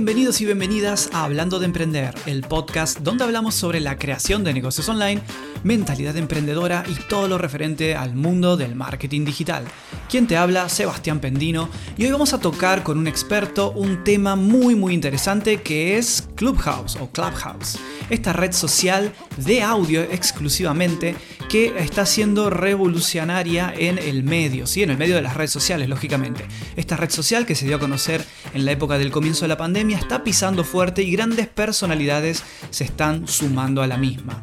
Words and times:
Bienvenidos 0.00 0.40
y 0.40 0.46
bienvenidas 0.46 1.10
a 1.12 1.24
Hablando 1.24 1.58
de 1.58 1.66
Emprender, 1.66 2.14
el 2.24 2.40
podcast 2.40 3.00
donde 3.00 3.22
hablamos 3.22 3.54
sobre 3.54 3.80
la 3.80 3.98
creación 3.98 4.44
de 4.44 4.54
negocios 4.54 4.88
online, 4.88 5.20
mentalidad 5.62 6.16
emprendedora 6.16 6.84
y 6.88 6.94
todo 7.06 7.28
lo 7.28 7.36
referente 7.36 7.94
al 7.94 8.14
mundo 8.14 8.56
del 8.56 8.74
marketing 8.74 9.26
digital. 9.26 9.66
Quien 10.10 10.26
te 10.26 10.36
habla, 10.36 10.68
Sebastián 10.68 11.20
Pendino, 11.20 11.68
y 11.96 12.04
hoy 12.04 12.10
vamos 12.10 12.32
a 12.32 12.40
tocar 12.40 12.82
con 12.82 12.98
un 12.98 13.06
experto 13.06 13.70
un 13.70 14.02
tema 14.02 14.34
muy 14.34 14.74
muy 14.74 14.92
interesante 14.92 15.62
que 15.62 15.98
es 15.98 16.28
Clubhouse 16.34 16.96
o 16.96 17.12
Clubhouse, 17.12 17.78
esta 18.10 18.32
red 18.32 18.50
social 18.50 19.12
de 19.36 19.62
audio 19.62 20.02
exclusivamente 20.02 21.14
que 21.48 21.78
está 21.78 22.06
siendo 22.06 22.50
revolucionaria 22.50 23.72
en 23.78 23.98
el 23.98 24.24
medio, 24.24 24.66
¿sí? 24.66 24.82
en 24.82 24.90
el 24.90 24.98
medio 24.98 25.14
de 25.14 25.22
las 25.22 25.36
redes 25.36 25.52
sociales, 25.52 25.88
lógicamente. 25.88 26.44
Esta 26.74 26.96
red 26.96 27.10
social 27.10 27.46
que 27.46 27.54
se 27.54 27.66
dio 27.66 27.76
a 27.76 27.78
conocer 27.78 28.24
en 28.52 28.64
la 28.64 28.72
época 28.72 28.98
del 28.98 29.12
comienzo 29.12 29.42
de 29.42 29.48
la 29.48 29.56
pandemia 29.56 29.96
está 29.96 30.24
pisando 30.24 30.64
fuerte 30.64 31.04
y 31.04 31.12
grandes 31.12 31.46
personalidades 31.46 32.42
se 32.70 32.82
están 32.82 33.28
sumando 33.28 33.80
a 33.80 33.86
la 33.86 33.96
misma. 33.96 34.42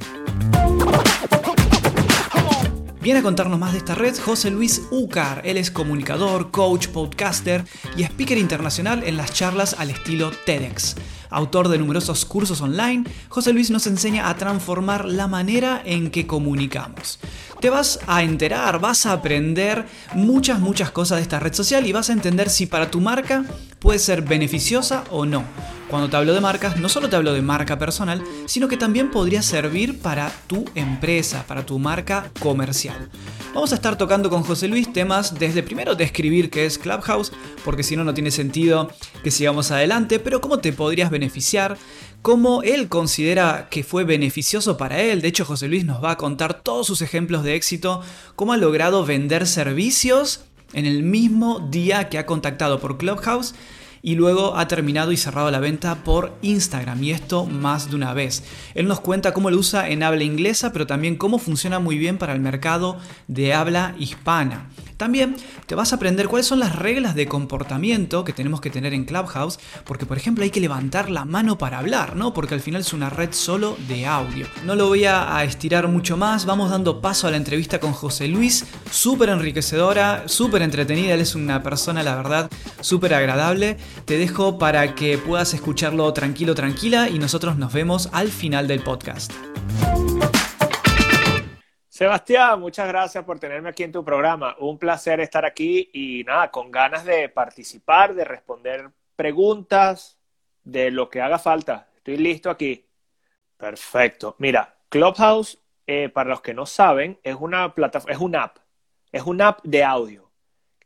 Viene 3.07 3.21
a 3.21 3.23
contarnos 3.23 3.57
más 3.57 3.71
de 3.71 3.77
esta 3.77 3.95
red 3.95 4.17
José 4.19 4.51
Luis 4.51 4.81
Ucar. 4.91 5.41
Él 5.45 5.55
es 5.55 5.71
comunicador, 5.71 6.51
coach, 6.51 6.89
podcaster 6.89 7.63
y 7.95 8.03
speaker 8.03 8.37
internacional 8.37 9.01
en 9.05 9.15
las 9.15 9.31
charlas 9.31 9.77
al 9.79 9.91
estilo 9.91 10.29
TEDx. 10.45 10.97
Autor 11.29 11.69
de 11.69 11.77
numerosos 11.77 12.25
cursos 12.25 12.59
online, 12.59 13.05
José 13.29 13.53
Luis 13.53 13.71
nos 13.71 13.87
enseña 13.87 14.27
a 14.27 14.35
transformar 14.35 15.05
la 15.05 15.27
manera 15.27 15.81
en 15.85 16.11
que 16.11 16.27
comunicamos. 16.27 17.19
Te 17.59 17.71
vas 17.71 17.99
a 18.05 18.21
enterar, 18.21 18.79
vas 18.79 19.07
a 19.07 19.13
aprender 19.13 19.85
muchas, 20.13 20.59
muchas 20.59 20.91
cosas 20.91 21.17
de 21.17 21.23
esta 21.23 21.39
red 21.39 21.53
social 21.53 21.87
y 21.87 21.91
vas 21.91 22.09
a 22.11 22.13
entender 22.13 22.51
si 22.51 22.67
para 22.67 22.91
tu 22.91 23.01
marca 23.01 23.45
puede 23.79 23.97
ser 23.97 24.21
beneficiosa 24.21 25.03
o 25.09 25.25
no. 25.25 25.43
Cuando 25.89 26.07
te 26.09 26.17
hablo 26.17 26.33
de 26.33 26.41
marcas, 26.41 26.77
no 26.77 26.87
solo 26.87 27.09
te 27.09 27.15
hablo 27.15 27.33
de 27.33 27.41
marca 27.41 27.79
personal, 27.79 28.23
sino 28.45 28.67
que 28.67 28.77
también 28.77 29.09
podría 29.09 29.41
servir 29.41 29.99
para 30.01 30.31
tu 30.45 30.65
empresa, 30.75 31.45
para 31.47 31.65
tu 31.65 31.79
marca 31.79 32.29
comercial. 32.39 33.09
Vamos 33.53 33.71
a 33.71 33.75
estar 33.75 33.97
tocando 33.97 34.29
con 34.29 34.43
José 34.43 34.67
Luis 34.67 34.91
temas 34.93 35.39
desde 35.39 35.63
primero 35.63 35.95
describir 35.95 36.51
qué 36.51 36.65
es 36.65 36.77
Clubhouse, 36.77 37.31
porque 37.65 37.81
si 37.81 37.95
no, 37.95 38.03
no 38.03 38.13
tiene 38.13 38.29
sentido 38.29 38.91
que 39.23 39.31
sigamos 39.31 39.71
adelante, 39.71 40.19
pero 40.19 40.41
cómo 40.41 40.59
te 40.59 40.73
podrías 40.73 41.09
beneficiar, 41.09 41.75
cómo 42.27 42.61
él 42.61 42.89
considera 42.89 43.69
que 43.71 43.85
fue 43.85 44.03
beneficioso 44.03 44.75
para 44.75 44.99
él. 44.99 45.21
De 45.21 45.29
hecho, 45.29 45.45
José 45.45 45.69
Luis 45.69 45.85
nos 45.85 46.03
va 46.03 46.11
a 46.11 46.17
contar 46.17 46.61
todos 46.61 46.85
sus 46.85 47.01
ejemplos 47.01 47.41
de 47.41 47.55
éxito, 47.55 48.01
cómo 48.35 48.51
ha 48.51 48.57
logrado 48.57 49.05
vender 49.05 49.47
servicios 49.47 50.41
en 50.73 50.85
el 50.85 51.03
mismo 51.03 51.65
día 51.71 52.09
que 52.09 52.17
ha 52.17 52.25
contactado 52.25 52.81
por 52.81 52.97
Clubhouse 52.97 53.55
y 54.07 54.15
luego 54.15 54.55
ha 54.55 54.69
terminado 54.69 55.11
y 55.11 55.17
cerrado 55.17 55.51
la 55.51 55.59
venta 55.59 55.95
por 56.05 56.31
Instagram 56.41 57.03
y 57.03 57.11
esto 57.11 57.45
más 57.45 57.89
de 57.89 57.97
una 57.97 58.13
vez. 58.13 58.41
Él 58.73 58.87
nos 58.87 59.01
cuenta 59.01 59.33
cómo 59.33 59.51
lo 59.51 59.57
usa 59.57 59.89
en 59.89 60.01
habla 60.01 60.23
inglesa, 60.23 60.71
pero 60.71 60.87
también 60.87 61.17
cómo 61.17 61.39
funciona 61.39 61.79
muy 61.79 61.97
bien 61.97 62.17
para 62.17 62.31
el 62.31 62.39
mercado 62.39 62.99
de 63.27 63.53
habla 63.53 63.95
hispana. 63.99 64.69
También 64.95 65.35
te 65.67 65.75
vas 65.75 65.91
a 65.91 65.97
aprender 65.97 66.27
cuáles 66.27 66.47
son 66.47 66.59
las 66.59 66.75
reglas 66.75 67.13
de 67.15 67.27
comportamiento 67.27 68.23
que 68.23 68.33
tenemos 68.33 68.61
que 68.61 68.71
tener 68.71 68.93
en 68.93 69.05
Clubhouse, 69.05 69.59
porque 69.85 70.07
por 70.07 70.17
ejemplo 70.17 70.43
hay 70.43 70.49
que 70.49 70.59
levantar 70.59 71.11
la 71.11 71.23
mano 71.23 71.57
para 71.57 71.77
hablar, 71.77 72.15
¿no? 72.15 72.33
Porque 72.33 72.55
al 72.55 72.61
final 72.61 72.81
es 72.81 72.93
una 72.93 73.09
red 73.09 73.31
solo 73.31 73.77
de 73.87 74.07
audio. 74.07 74.47
No 74.65 74.75
lo 74.75 74.87
voy 74.87 75.05
a 75.05 75.43
estirar 75.43 75.87
mucho 75.87 76.17
más, 76.17 76.45
vamos 76.45 76.71
dando 76.71 76.99
paso 76.99 77.27
a 77.27 77.31
la 77.31 77.37
entrevista 77.37 77.79
con 77.79 77.91
José 77.91 78.27
Luis, 78.27 78.65
súper 78.89 79.29
enriquecedora, 79.29 80.23
súper 80.27 80.63
entretenida, 80.63 81.13
él 81.13 81.21
es 81.21 81.35
una 81.35 81.61
persona, 81.61 82.01
la 82.01 82.15
verdad, 82.15 82.49
súper 82.81 83.13
agradable. 83.13 83.77
Te 84.05 84.17
dejo 84.17 84.57
para 84.57 84.95
que 84.95 85.17
puedas 85.17 85.53
escucharlo 85.53 86.11
tranquilo, 86.13 86.55
tranquila 86.55 87.09
y 87.09 87.19
nosotros 87.19 87.57
nos 87.57 87.73
vemos 87.73 88.09
al 88.13 88.29
final 88.29 88.67
del 88.67 88.83
podcast. 88.83 89.31
Sebastián, 91.87 92.59
muchas 92.59 92.87
gracias 92.87 93.23
por 93.23 93.39
tenerme 93.39 93.69
aquí 93.69 93.83
en 93.83 93.91
tu 93.91 94.05
programa. 94.05 94.55
Un 94.59 94.77
placer 94.77 95.19
estar 95.19 95.45
aquí 95.45 95.89
y 95.93 96.23
nada, 96.23 96.51
con 96.51 96.69
ganas 96.69 97.05
de 97.05 97.27
participar, 97.29 98.13
de 98.13 98.23
responder 98.23 98.91
preguntas, 99.15 100.17
de 100.63 100.91
lo 100.91 101.09
que 101.09 101.21
haga 101.21 101.39
falta. 101.39 101.87
Estoy 101.97 102.17
listo 102.17 102.49
aquí. 102.49 102.85
Perfecto. 103.57 104.35
Mira, 104.37 104.77
Clubhouse, 104.89 105.57
eh, 105.87 106.09
para 106.09 106.29
los 106.29 106.41
que 106.41 106.53
no 106.53 106.65
saben, 106.65 107.19
es 107.23 107.35
una 107.39 107.73
plataforma, 107.73 108.13
es 108.13 108.21
una 108.21 108.43
app, 108.43 108.57
es 109.11 109.23
una 109.23 109.47
app 109.47 109.63
de 109.63 109.83
audio 109.83 110.26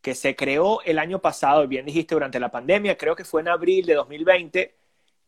que 0.01 0.16
se 0.16 0.35
creó 0.35 0.81
el 0.84 1.00
año 1.00 1.19
pasado, 1.19 1.67
bien 1.67 1.85
dijiste, 1.85 2.16
durante 2.16 2.39
la 2.39 2.50
pandemia, 2.50 2.97
creo 2.97 3.16
que 3.16 3.25
fue 3.25 3.41
en 3.41 3.50
abril 3.50 3.85
de 3.85 3.94
2020 3.94 4.75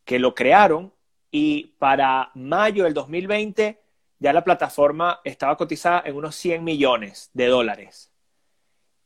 que 0.04 0.18
lo 0.18 0.34
crearon 0.34 0.92
y 1.30 1.74
para 1.78 2.30
mayo 2.34 2.84
del 2.84 2.94
2020 2.94 3.80
ya 4.18 4.32
la 4.32 4.44
plataforma 4.44 5.20
estaba 5.24 5.56
cotizada 5.56 6.02
en 6.06 6.16
unos 6.16 6.34
100 6.36 6.62
millones 6.64 7.30
de 7.34 7.46
dólares. 7.46 8.10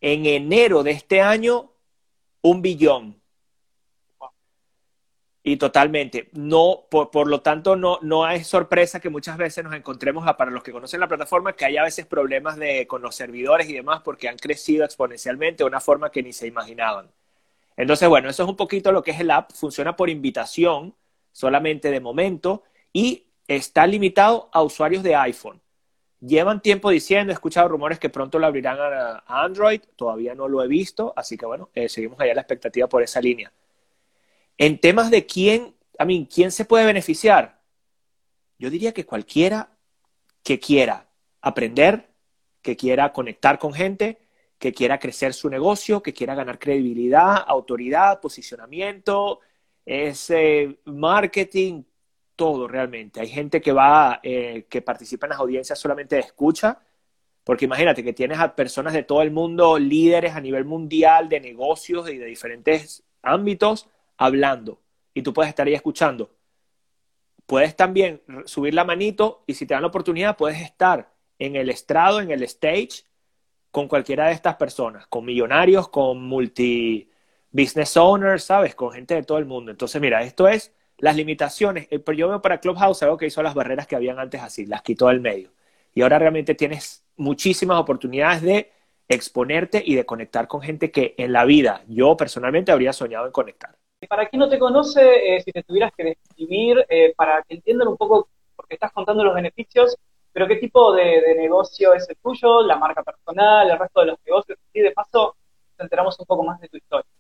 En 0.00 0.26
enero 0.26 0.82
de 0.82 0.92
este 0.92 1.20
año, 1.20 1.72
un 2.42 2.62
billón. 2.62 3.20
Y 5.48 5.56
totalmente. 5.56 6.28
No, 6.32 6.84
por, 6.91 7.26
lo 7.26 7.41
tanto, 7.41 7.75
no, 7.75 7.98
no 8.03 8.28
es 8.28 8.47
sorpresa 8.47 9.00
que 9.00 9.09
muchas 9.09 9.38
veces 9.38 9.64
nos 9.64 9.72
encontremos, 9.72 10.31
para 10.36 10.50
los 10.50 10.62
que 10.62 10.72
conocen 10.72 11.00
la 11.00 11.09
plataforma, 11.09 11.54
que 11.54 11.64
haya 11.64 11.81
a 11.81 11.84
veces 11.84 12.04
problemas 12.04 12.59
de, 12.59 12.86
con 12.86 13.00
los 13.00 13.14
servidores 13.14 13.66
y 13.66 13.72
demás, 13.72 14.03
porque 14.04 14.28
han 14.28 14.37
crecido 14.37 14.84
exponencialmente 14.84 15.64
de 15.64 15.69
una 15.69 15.81
forma 15.81 16.10
que 16.10 16.22
ni 16.22 16.34
se 16.34 16.47
imaginaban. 16.47 17.10
Entonces, 17.78 18.06
bueno, 18.10 18.28
eso 18.28 18.42
es 18.42 18.48
un 18.50 18.56
poquito 18.56 18.92
lo 18.92 19.03
que 19.03 19.12
es 19.12 19.20
el 19.20 19.31
app. 19.31 19.50
Funciona 19.53 19.97
por 19.97 20.10
invitación, 20.10 20.94
solamente 21.32 21.91
de 21.91 22.00
momento, 22.00 22.64
y 22.92 23.28
está 23.47 23.87
limitado 23.87 24.50
a 24.53 24.62
usuarios 24.62 25.03
de 25.03 25.14
iPhone. 25.16 25.62
Llevan 26.20 26.60
tiempo 26.60 26.91
diciendo, 26.91 27.32
he 27.32 27.34
escuchado 27.34 27.69
rumores 27.69 27.98
que 27.98 28.10
pronto 28.10 28.38
lo 28.38 28.47
abrirán 28.47 28.76
a, 28.78 29.22
Android, 29.26 29.81
todavía 29.97 30.34
no 30.34 30.47
lo 30.47 30.62
he 30.62 30.69
visto, 30.69 31.14
así 31.16 31.38
que 31.38 31.47
bueno, 31.47 31.70
eh, 31.72 31.88
seguimos 31.88 32.20
allá 32.20 32.34
la 32.34 32.42
expectativa 32.42 32.87
por 32.87 33.03
esa 33.03 33.22
línea. 33.22 33.50
En 34.58 34.80
temas 34.80 35.10
de 35.10 35.24
quién, 35.24 35.74
a 35.98 36.04
mí, 36.04 36.28
quién 36.32 36.50
se 36.50 36.64
puede 36.64 36.84
beneficiar, 36.84 37.60
yo 38.58 38.70
diría 38.70 38.92
que 38.92 39.06
cualquiera 39.06 39.70
que 40.42 40.58
quiera 40.58 41.08
aprender, 41.41 42.10
que 42.60 42.76
quiera 42.76 43.12
conectar 43.12 43.58
con 43.58 43.72
gente, 43.72 44.19
que 44.58 44.72
quiera 44.72 44.98
crecer 44.98 45.32
su 45.32 45.48
negocio, 45.48 46.02
que 46.02 46.12
quiera 46.12 46.34
ganar 46.34 46.58
credibilidad, 46.58 47.44
autoridad, 47.46 48.20
posicionamiento, 48.20 49.41
ese 49.86 50.80
marketing, 50.84 51.84
todo 52.34 52.66
realmente. 52.66 53.20
Hay 53.20 53.28
gente 53.28 53.60
que 53.60 53.72
va, 53.72 54.20
eh, 54.22 54.66
que 54.69 54.82
participa 54.82 55.26
en 55.26 55.30
las 55.30 55.38
audiencias 55.38 55.78
solamente 55.78 56.16
de 56.16 56.22
escucha, 56.22 56.80
porque 57.44 57.64
imagínate 57.64 58.02
que 58.02 58.12
tienes 58.12 58.38
a 58.38 58.54
personas 58.54 58.92
de 58.92 59.04
todo 59.04 59.22
el 59.22 59.30
mundo, 59.30 59.78
líderes 59.78 60.34
a 60.34 60.40
nivel 60.40 60.64
mundial 60.64 61.28
de 61.28 61.40
negocios 61.40 62.10
y 62.10 62.19
de 62.19 62.26
diferentes 62.26 63.04
ámbitos, 63.22 63.88
hablando. 64.18 64.82
Y 65.14 65.22
tú 65.22 65.32
puedes 65.32 65.48
estar 65.48 65.66
ahí 65.66 65.74
escuchando. 65.74 66.30
Puedes 67.46 67.74
también 67.74 68.20
subir 68.44 68.74
la 68.74 68.84
manito 68.84 69.44
y 69.46 69.54
si 69.54 69.64
te 69.64 69.72
dan 69.72 69.82
la 69.82 69.88
oportunidad, 69.88 70.36
puedes 70.36 70.60
estar 70.60 71.10
en 71.38 71.56
el 71.56 71.70
estrado, 71.70 72.20
en 72.20 72.30
el 72.30 72.42
stage, 72.42 73.04
con 73.70 73.88
cualquiera 73.88 74.26
de 74.26 74.32
estas 74.32 74.56
personas, 74.56 75.06
con 75.06 75.24
millonarios, 75.24 75.88
con 75.88 76.22
multi 76.22 77.10
business 77.50 77.96
owners, 77.96 78.44
¿sabes? 78.44 78.74
Con 78.74 78.92
gente 78.92 79.14
de 79.14 79.22
todo 79.22 79.38
el 79.38 79.46
mundo. 79.46 79.70
Entonces, 79.70 80.00
mira, 80.00 80.22
esto 80.22 80.48
es 80.48 80.72
las 80.98 81.16
limitaciones, 81.16 81.86
eh, 81.90 81.98
pero 81.98 82.18
yo 82.18 82.28
veo 82.28 82.42
para 82.42 82.60
Clubhouse 82.60 83.02
algo 83.02 83.16
que 83.16 83.26
hizo 83.26 83.43
las 83.43 83.54
barreras 83.54 83.87
que 83.87 83.96
habían 83.96 84.19
antes 84.19 84.43
así, 84.43 84.66
las 84.66 84.82
quitó 84.82 85.08
del 85.08 85.20
medio. 85.20 85.52
Y 85.94 86.02
ahora 86.02 86.19
realmente 86.19 86.54
tienes 86.54 87.04
muchísimas 87.16 87.78
oportunidades 87.78 88.43
de 88.43 88.72
exponerte 89.08 89.82
y 89.84 89.94
de 89.94 90.04
conectar 90.04 90.48
con 90.48 90.60
gente 90.60 90.90
que 90.90 91.14
en 91.16 91.32
la 91.32 91.44
vida 91.44 91.82
yo 91.88 92.16
personalmente 92.16 92.72
habría 92.72 92.93
soñado 92.93 93.26
en 93.26 93.32
conectar. 93.32 93.76
Para 94.06 94.28
quien 94.28 94.40
no 94.40 94.48
te 94.48 94.58
conoce, 94.58 95.36
eh, 95.36 95.40
si 95.40 95.50
te 95.50 95.62
tuvieras 95.64 95.92
que 95.96 96.04
describir, 96.04 96.84
eh, 96.88 97.14
para 97.16 97.42
que 97.42 97.54
entiendan 97.54 97.88
un 97.88 97.96
poco, 97.96 98.28
porque 98.54 98.74
estás 98.74 98.92
contando 98.92 99.24
los 99.24 99.34
beneficios, 99.34 99.96
pero 100.32 100.46
qué 100.46 100.56
tipo 100.56 100.92
de, 100.92 101.34
negocio 101.36 101.94
es 101.94 102.08
el 102.08 102.16
tuyo, 102.16 102.62
la 102.62 102.76
marca 102.76 103.02
personal, 103.02 103.68
el 103.68 103.78
resto 103.78 104.00
de 104.00 104.06
los 104.06 104.18
negocios, 104.24 104.58
y 104.72 104.80
de 104.80 104.92
paso 104.92 105.34
te 105.76 105.82
enteramos 105.82 106.18
un 106.20 106.26
poco 106.26 106.44
más 106.44 106.60
de 106.60 106.68
tu 106.68 106.76
historia. 106.76 107.10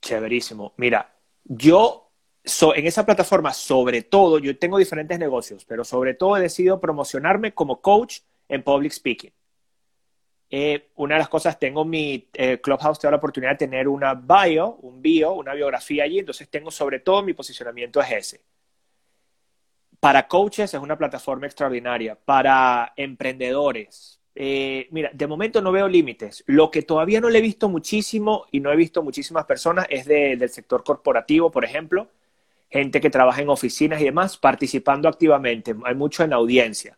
Chéverísimo. 0.00 0.74
Mira, 0.76 1.10
yo 1.44 2.10
en 2.44 2.86
esa 2.86 3.06
plataforma, 3.06 3.52
sobre 3.52 4.02
todo, 4.02 4.38
yo 4.38 4.58
tengo 4.58 4.78
diferentes 4.78 5.18
negocios, 5.18 5.64
pero 5.64 5.84
sobre 5.84 6.14
todo 6.14 6.36
he 6.36 6.40
decidido 6.40 6.80
promocionarme 6.80 7.54
como 7.54 7.80
coach 7.80 8.20
en 8.48 8.62
public 8.62 8.92
speaking. 8.92 9.32
Eh, 10.50 10.90
una 10.96 11.14
de 11.14 11.20
las 11.20 11.28
cosas, 11.28 11.58
tengo 11.58 11.84
mi 11.84 12.28
eh, 12.34 12.60
Clubhouse, 12.60 12.98
tengo 12.98 13.12
la 13.12 13.18
oportunidad 13.18 13.52
de 13.52 13.58
tener 13.58 13.86
una 13.86 14.14
bio, 14.14 14.78
un 14.82 15.00
bio, 15.00 15.32
una 15.34 15.54
biografía 15.54 16.04
allí, 16.04 16.18
entonces 16.18 16.48
tengo 16.48 16.70
sobre 16.70 16.98
todo 17.00 17.22
mi 17.22 17.34
posicionamiento 17.34 18.00
es 18.00 18.10
ese. 18.10 18.40
Para 20.00 20.26
coaches 20.26 20.74
es 20.74 20.80
una 20.80 20.98
plataforma 20.98 21.46
extraordinaria, 21.46 22.16
para 22.16 22.92
emprendedores. 22.96 24.20
Eh, 24.34 24.88
mira, 24.90 25.10
de 25.12 25.26
momento 25.26 25.60
no 25.60 25.72
veo 25.72 25.86
límites. 25.86 26.42
Lo 26.46 26.70
que 26.70 26.82
todavía 26.82 27.20
no 27.20 27.28
le 27.28 27.38
he 27.38 27.42
visto 27.42 27.68
muchísimo 27.68 28.46
y 28.50 28.60
no 28.60 28.72
he 28.72 28.76
visto 28.76 29.02
muchísimas 29.02 29.44
personas 29.44 29.86
es 29.90 30.06
del 30.06 30.48
sector 30.48 30.82
corporativo, 30.82 31.50
por 31.50 31.64
ejemplo 31.64 32.08
gente 32.70 33.00
que 33.00 33.10
trabaja 33.10 33.42
en 33.42 33.48
oficinas 33.48 34.00
y 34.00 34.04
demás, 34.04 34.36
participando 34.36 35.08
activamente. 35.08 35.74
Hay 35.84 35.94
mucho 35.94 36.22
en 36.22 36.32
audiencia. 36.32 36.96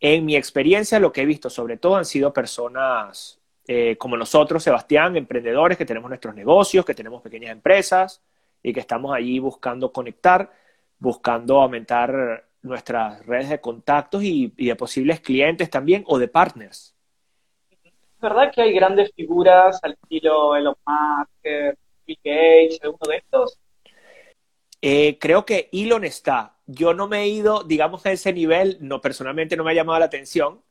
En 0.00 0.24
mi 0.24 0.36
experiencia, 0.36 1.00
lo 1.00 1.12
que 1.12 1.22
he 1.22 1.26
visto 1.26 1.50
sobre 1.50 1.76
todo 1.76 1.96
han 1.96 2.04
sido 2.04 2.32
personas 2.32 3.40
eh, 3.66 3.96
como 3.98 4.16
nosotros, 4.16 4.62
Sebastián, 4.62 5.16
emprendedores 5.16 5.76
que 5.76 5.84
tenemos 5.84 6.08
nuestros 6.08 6.34
negocios, 6.34 6.84
que 6.84 6.94
tenemos 6.94 7.20
pequeñas 7.20 7.50
empresas 7.50 8.22
y 8.62 8.72
que 8.72 8.80
estamos 8.80 9.14
allí 9.14 9.38
buscando 9.40 9.92
conectar, 9.92 10.50
buscando 10.98 11.60
aumentar 11.60 12.44
nuestras 12.62 13.24
redes 13.26 13.50
de 13.50 13.60
contactos 13.60 14.22
y, 14.22 14.48
de 14.56 14.76
posibles 14.76 15.20
clientes 15.20 15.68
también 15.68 16.04
o 16.06 16.18
de 16.18 16.28
partners. 16.28 16.94
¿Es 17.70 18.20
verdad 18.22 18.50
que 18.52 18.62
hay 18.62 18.72
grandes 18.72 19.12
figuras 19.14 19.78
al 19.82 19.92
estilo 19.92 20.56
Elon 20.56 20.74
Musk, 20.86 21.76
Bill 22.06 22.18
Gates, 22.24 22.80
alguno 22.82 23.10
de 23.10 23.16
estos? 23.16 23.58
Eh, 24.80 25.18
creo 25.20 25.44
que 25.44 25.68
Elon 25.72 26.04
está. 26.04 26.56
Yo 26.66 26.94
no 26.94 27.08
me 27.08 27.22
he 27.22 27.28
ido, 27.28 27.64
digamos, 27.64 28.04
a 28.06 28.12
ese 28.12 28.32
nivel, 28.32 28.78
no, 28.80 29.00
personalmente 29.00 29.56
no 29.56 29.64
me 29.64 29.72
ha 29.72 29.74
llamado 29.74 29.98
la 29.98 30.04
atención, 30.06 30.62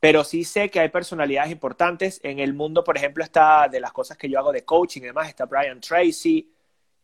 pero 0.00 0.22
sí 0.24 0.44
sé 0.44 0.70
que 0.70 0.80
hay 0.80 0.88
personalidades 0.88 1.50
importantes. 1.50 2.20
En 2.22 2.38
el 2.38 2.54
mundo, 2.54 2.84
por 2.84 2.96
ejemplo, 2.96 3.24
está 3.24 3.68
de 3.68 3.80
las 3.80 3.92
cosas 3.92 4.16
que 4.16 4.28
yo 4.28 4.38
hago 4.38 4.52
de 4.52 4.64
coaching 4.64 5.02
y 5.02 5.06
demás, 5.06 5.28
está 5.28 5.46
Brian 5.46 5.80
Tracy, 5.80 6.52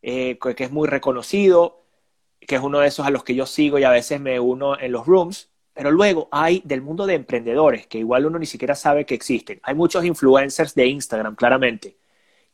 eh, 0.02 0.38
que 0.38 0.64
es 0.64 0.70
muy 0.70 0.88
reconocido, 0.88 1.84
que 2.40 2.56
es 2.56 2.62
uno 2.62 2.80
de 2.80 2.88
esos 2.88 3.06
a 3.06 3.10
los 3.10 3.24
que 3.24 3.34
yo 3.34 3.46
sigo 3.46 3.78
y 3.78 3.84
a 3.84 3.90
veces 3.90 4.20
me 4.20 4.38
uno 4.40 4.78
en 4.78 4.92
los 4.92 5.06
rooms. 5.06 5.50
Pero 5.72 5.90
luego 5.90 6.28
hay 6.32 6.62
del 6.64 6.82
mundo 6.82 7.06
de 7.06 7.14
emprendedores, 7.14 7.86
que 7.86 7.98
igual 7.98 8.26
uno 8.26 8.38
ni 8.38 8.46
siquiera 8.46 8.74
sabe 8.74 9.06
que 9.06 9.14
existen. 9.14 9.60
Hay 9.62 9.74
muchos 9.74 10.04
influencers 10.04 10.74
de 10.74 10.86
Instagram, 10.86 11.36
claramente, 11.36 11.96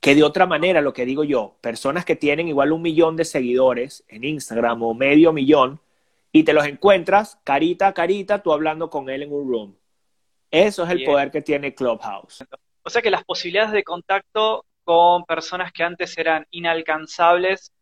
que 0.06 0.14
de 0.14 0.22
otra 0.22 0.46
manera, 0.46 0.80
lo 0.82 0.92
que 0.92 1.04
digo 1.04 1.24
yo, 1.24 1.56
personas 1.60 2.04
que 2.04 2.14
tienen 2.14 2.46
igual 2.46 2.70
un 2.70 2.80
millón 2.80 3.16
de 3.16 3.24
seguidores 3.24 4.04
en 4.06 4.22
Instagram 4.22 4.80
o 4.84 4.94
medio 4.94 5.32
millón, 5.32 5.80
y 6.30 6.44
te 6.44 6.52
los 6.52 6.64
encuentras 6.64 7.40
carita 7.42 7.88
a 7.88 7.92
carita, 7.92 8.40
tú 8.40 8.52
hablando 8.52 8.88
con 8.88 9.10
él 9.10 9.24
en 9.24 9.32
un 9.32 9.50
room. 9.50 9.76
Eso 10.48 10.84
es 10.84 10.90
el 10.90 11.02
poder 11.02 11.32
que 11.32 11.42
tiene 11.42 11.74
Clubhouse. 11.74 12.44
O 12.84 12.88
sea 12.88 13.02
que 13.02 13.10
las 13.10 13.24
posibilidades 13.24 13.72
de 13.72 13.82
contacto 13.82 14.64
con 14.84 15.24
personas 15.24 15.72
que 15.72 15.82
antes 15.82 16.16
eran 16.16 16.46
inalcanzables 16.52 17.72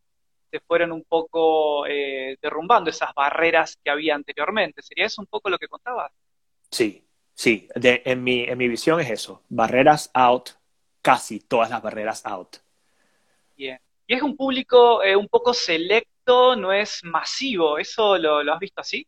se 0.50 0.60
fueron 0.60 0.92
un 0.92 1.04
poco 1.04 1.86
eh, 1.86 2.38
derrumbando 2.40 2.88
esas 2.88 3.12
barreras 3.14 3.78
que 3.84 3.90
había 3.90 4.14
anteriormente. 4.14 4.80
¿Sería 4.80 5.04
eso 5.04 5.20
un 5.20 5.26
poco 5.26 5.50
lo 5.50 5.58
que 5.58 5.68
contabas? 5.68 6.10
Sí, 6.70 7.06
sí. 7.34 7.68
en, 7.74 8.24
mi, 8.24 8.44
en 8.44 8.56
mi 8.56 8.66
visión 8.66 8.98
es 8.98 9.10
eso. 9.10 9.42
Barreras 9.50 10.10
out, 10.14 10.52
casi 11.04 11.40
todas 11.40 11.68
las 11.68 11.82
barreras 11.82 12.24
out. 12.24 12.56
Bien. 13.54 13.78
Y 14.06 14.14
es 14.14 14.22
un 14.22 14.36
público 14.36 15.02
eh, 15.02 15.14
un 15.14 15.28
poco 15.28 15.52
selecto, 15.52 16.56
no 16.56 16.72
es 16.72 17.04
masivo. 17.04 17.78
¿Eso 17.78 18.16
lo, 18.16 18.42
lo 18.42 18.54
has 18.54 18.58
visto 18.58 18.80
así? 18.80 19.06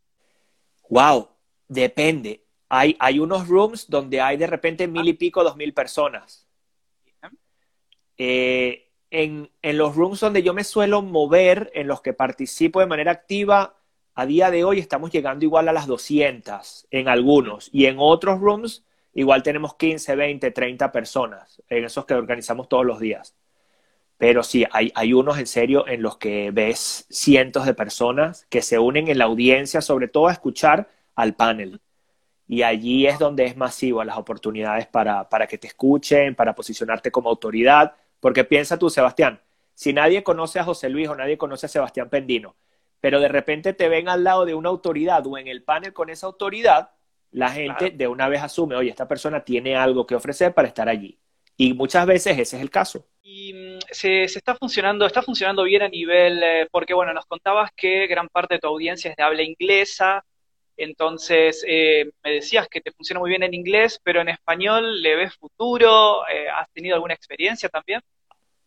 Wow, 0.88 1.28
depende 1.66 2.46
hay, 2.68 2.96
hay 2.98 3.18
unos 3.18 3.48
rooms 3.48 3.88
donde 3.88 4.20
hay 4.20 4.36
de 4.36 4.46
repente 4.46 4.88
mil 4.88 5.06
y 5.08 5.12
pico, 5.12 5.44
dos 5.44 5.56
mil 5.56 5.72
personas. 5.72 6.46
Eh, 8.18 8.90
en, 9.10 9.50
en, 9.62 9.78
los 9.78 9.94
rooms 9.94 10.20
donde 10.20 10.42
yo 10.42 10.54
me 10.54 10.64
suelo 10.64 11.02
mover, 11.02 11.70
en 11.74 11.86
los 11.86 12.00
que 12.00 12.12
participo 12.12 12.80
de 12.80 12.86
manera 12.86 13.12
activa, 13.12 13.76
a 14.14 14.26
día 14.26 14.50
de 14.50 14.64
hoy 14.64 14.78
estamos 14.78 15.10
llegando 15.10 15.44
igual 15.44 15.68
a 15.68 15.72
las 15.72 15.86
200 15.86 16.86
en 16.90 17.08
algunos. 17.08 17.68
Y 17.72 17.86
en 17.86 17.96
otros 17.98 18.40
rooms 18.40 18.84
igual 19.16 19.42
tenemos 19.42 19.74
15, 19.74 20.14
20, 20.14 20.50
30 20.52 20.92
personas, 20.92 21.62
en 21.68 21.84
esos 21.84 22.04
que 22.06 22.14
organizamos 22.14 22.68
todos 22.68 22.86
los 22.86 23.00
días. 23.00 23.34
Pero 24.18 24.42
sí, 24.42 24.64
hay, 24.70 24.92
hay 24.94 25.12
unos 25.12 25.38
en 25.38 25.46
serio 25.46 25.86
en 25.88 26.02
los 26.02 26.16
que 26.16 26.50
ves 26.52 27.06
cientos 27.10 27.66
de 27.66 27.74
personas 27.74 28.46
que 28.48 28.62
se 28.62 28.78
unen 28.78 29.08
en 29.08 29.18
la 29.18 29.24
audiencia, 29.24 29.80
sobre 29.80 30.08
todo 30.08 30.28
a 30.28 30.32
escuchar 30.32 30.88
al 31.14 31.34
panel 31.34 31.80
y 32.48 32.62
allí 32.62 33.06
es 33.06 33.18
donde 33.18 33.44
es 33.44 33.56
masivo 33.56 34.04
las 34.04 34.16
oportunidades 34.16 34.86
para, 34.86 35.28
para 35.28 35.46
que 35.46 35.58
te 35.58 35.66
escuchen, 35.66 36.34
para 36.34 36.54
posicionarte 36.54 37.10
como 37.10 37.28
autoridad, 37.28 37.94
porque 38.20 38.44
piensa 38.44 38.78
tú, 38.78 38.88
Sebastián, 38.88 39.40
si 39.74 39.92
nadie 39.92 40.22
conoce 40.22 40.58
a 40.58 40.64
José 40.64 40.88
Luis 40.88 41.08
o 41.08 41.16
nadie 41.16 41.36
conoce 41.36 41.66
a 41.66 41.68
Sebastián 41.68 42.08
Pendino, 42.08 42.54
pero 43.00 43.20
de 43.20 43.28
repente 43.28 43.72
te 43.72 43.88
ven 43.88 44.08
al 44.08 44.24
lado 44.24 44.44
de 44.44 44.54
una 44.54 44.68
autoridad 44.68 45.26
o 45.26 45.38
en 45.38 45.48
el 45.48 45.62
panel 45.62 45.92
con 45.92 46.08
esa 46.08 46.26
autoridad, 46.26 46.90
la 47.32 47.50
gente 47.50 47.90
de 47.90 48.08
una 48.08 48.28
vez 48.28 48.42
asume, 48.42 48.76
oye, 48.76 48.90
esta 48.90 49.08
persona 49.08 49.44
tiene 49.44 49.76
algo 49.76 50.06
que 50.06 50.14
ofrecer 50.14 50.54
para 50.54 50.68
estar 50.68 50.88
allí. 50.88 51.18
Y 51.56 51.72
muchas 51.74 52.06
veces 52.06 52.38
ese 52.38 52.56
es 52.56 52.62
el 52.62 52.70
caso. 52.70 53.06
Y 53.22 53.52
mm, 53.52 53.78
se, 53.90 54.24
está 54.24 54.54
funcionando, 54.54 55.06
está 55.06 55.22
funcionando 55.22 55.64
bien 55.64 55.82
a 55.82 55.88
nivel, 55.88 56.42
eh, 56.42 56.68
porque 56.70 56.94
bueno, 56.94 57.12
nos 57.12 57.26
contabas 57.26 57.70
que 57.76 58.06
gran 58.06 58.28
parte 58.28 58.54
de 58.54 58.60
tu 58.60 58.68
audiencia 58.68 59.10
es 59.10 59.16
de 59.16 59.22
habla 59.22 59.42
inglesa, 59.42 60.24
entonces, 60.76 61.64
eh, 61.66 62.10
me 62.22 62.32
decías 62.32 62.68
que 62.68 62.80
te 62.80 62.92
funciona 62.92 63.20
muy 63.20 63.30
bien 63.30 63.42
en 63.42 63.54
inglés, 63.54 63.98
pero 64.02 64.20
en 64.20 64.28
español 64.28 65.00
le 65.00 65.16
ves 65.16 65.34
futuro. 65.34 66.26
Eh, 66.28 66.48
¿Has 66.48 66.70
tenido 66.72 66.94
alguna 66.94 67.14
experiencia 67.14 67.68
también? 67.68 68.00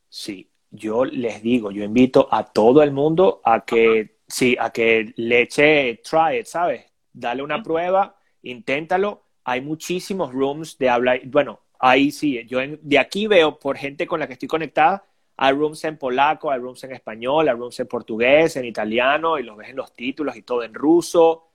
Sí, 0.08 0.50
yo 0.72 1.06
les 1.06 1.44
digo, 1.44 1.72
yo 1.72 1.84
invito 1.84 2.28
a 2.32 2.52
todo 2.52 2.82
el 2.82 2.92
mundo 2.92 3.42
a 3.44 3.64
que, 3.64 4.18
sí, 4.28 4.58
a 4.60 4.72
que 4.72 5.14
le 5.18 5.42
eche 5.42 6.02
try 6.04 6.40
it, 6.40 6.46
¿sabes? 6.46 6.86
Dale 7.14 7.44
una 7.44 7.62
prueba, 7.62 8.19
inténtalo. 8.44 9.24
Hay 9.44 9.62
muchísimos 9.62 10.34
rooms 10.34 10.78
de 10.78 10.90
habla, 10.90 11.20
bueno, 11.26 11.62
ahí 11.80 12.12
sí, 12.12 12.46
yo 12.48 12.60
de 12.82 13.00
aquí 13.00 13.28
veo 13.28 13.58
por 13.58 13.78
gente 13.78 14.06
con 14.06 14.20
la 14.20 14.28
que 14.28 14.34
estoy 14.34 14.48
conectada, 14.48 15.06
hay 15.38 15.54
rooms 15.54 15.84
en 15.86 15.98
polaco, 15.98 16.52
hay 16.52 16.60
rooms 16.60 16.84
en 16.84 16.92
español, 16.92 17.48
hay 17.48 17.56
rooms 17.56 17.80
en 17.80 17.88
portugués, 17.88 18.58
en 18.58 18.66
italiano, 18.66 19.40
y 19.40 19.44
los 19.44 19.56
ves 19.56 19.70
en 19.70 19.78
los 19.78 19.94
títulos 19.94 20.36
y 20.36 20.42
todo 20.42 20.64
en 20.64 20.74
ruso. 20.74 21.46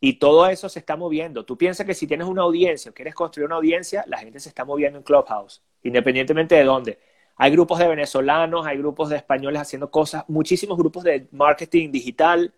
Y 0.00 0.14
todo 0.14 0.46
eso 0.46 0.68
se 0.70 0.78
está 0.78 0.96
moviendo. 0.96 1.44
Tú 1.44 1.58
piensas 1.58 1.84
que 1.84 1.92
si 1.92 2.06
tienes 2.06 2.26
una 2.26 2.42
audiencia 2.42 2.90
o 2.90 2.94
quieres 2.94 3.14
construir 3.14 3.46
una 3.46 3.56
audiencia, 3.56 4.04
la 4.06 4.16
gente 4.16 4.40
se 4.40 4.48
está 4.48 4.64
moviendo 4.64 4.98
en 4.98 5.04
Clubhouse, 5.04 5.62
independientemente 5.82 6.54
de 6.54 6.64
dónde. 6.64 6.98
Hay 7.36 7.50
grupos 7.50 7.78
de 7.78 7.88
venezolanos, 7.88 8.66
hay 8.66 8.78
grupos 8.78 9.10
de 9.10 9.16
españoles 9.16 9.60
haciendo 9.60 9.90
cosas, 9.90 10.24
muchísimos 10.28 10.78
grupos 10.78 11.04
de 11.04 11.28
marketing 11.32 11.90
digital, 11.90 12.54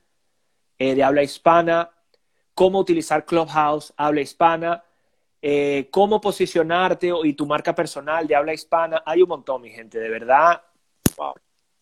eh, 0.78 0.94
de 0.94 1.02
habla 1.02 1.22
hispana, 1.22 1.90
cómo 2.60 2.78
utilizar 2.78 3.24
Clubhouse, 3.24 3.90
habla 3.96 4.20
hispana, 4.20 4.84
eh, 5.40 5.88
cómo 5.90 6.20
posicionarte 6.20 7.10
y 7.24 7.32
tu 7.32 7.46
marca 7.46 7.74
personal 7.74 8.26
de 8.26 8.36
habla 8.36 8.52
hispana. 8.52 9.02
Hay 9.06 9.22
un 9.22 9.30
montón, 9.30 9.62
mi 9.62 9.70
gente, 9.70 9.98
de 9.98 10.10
verdad. 10.10 10.60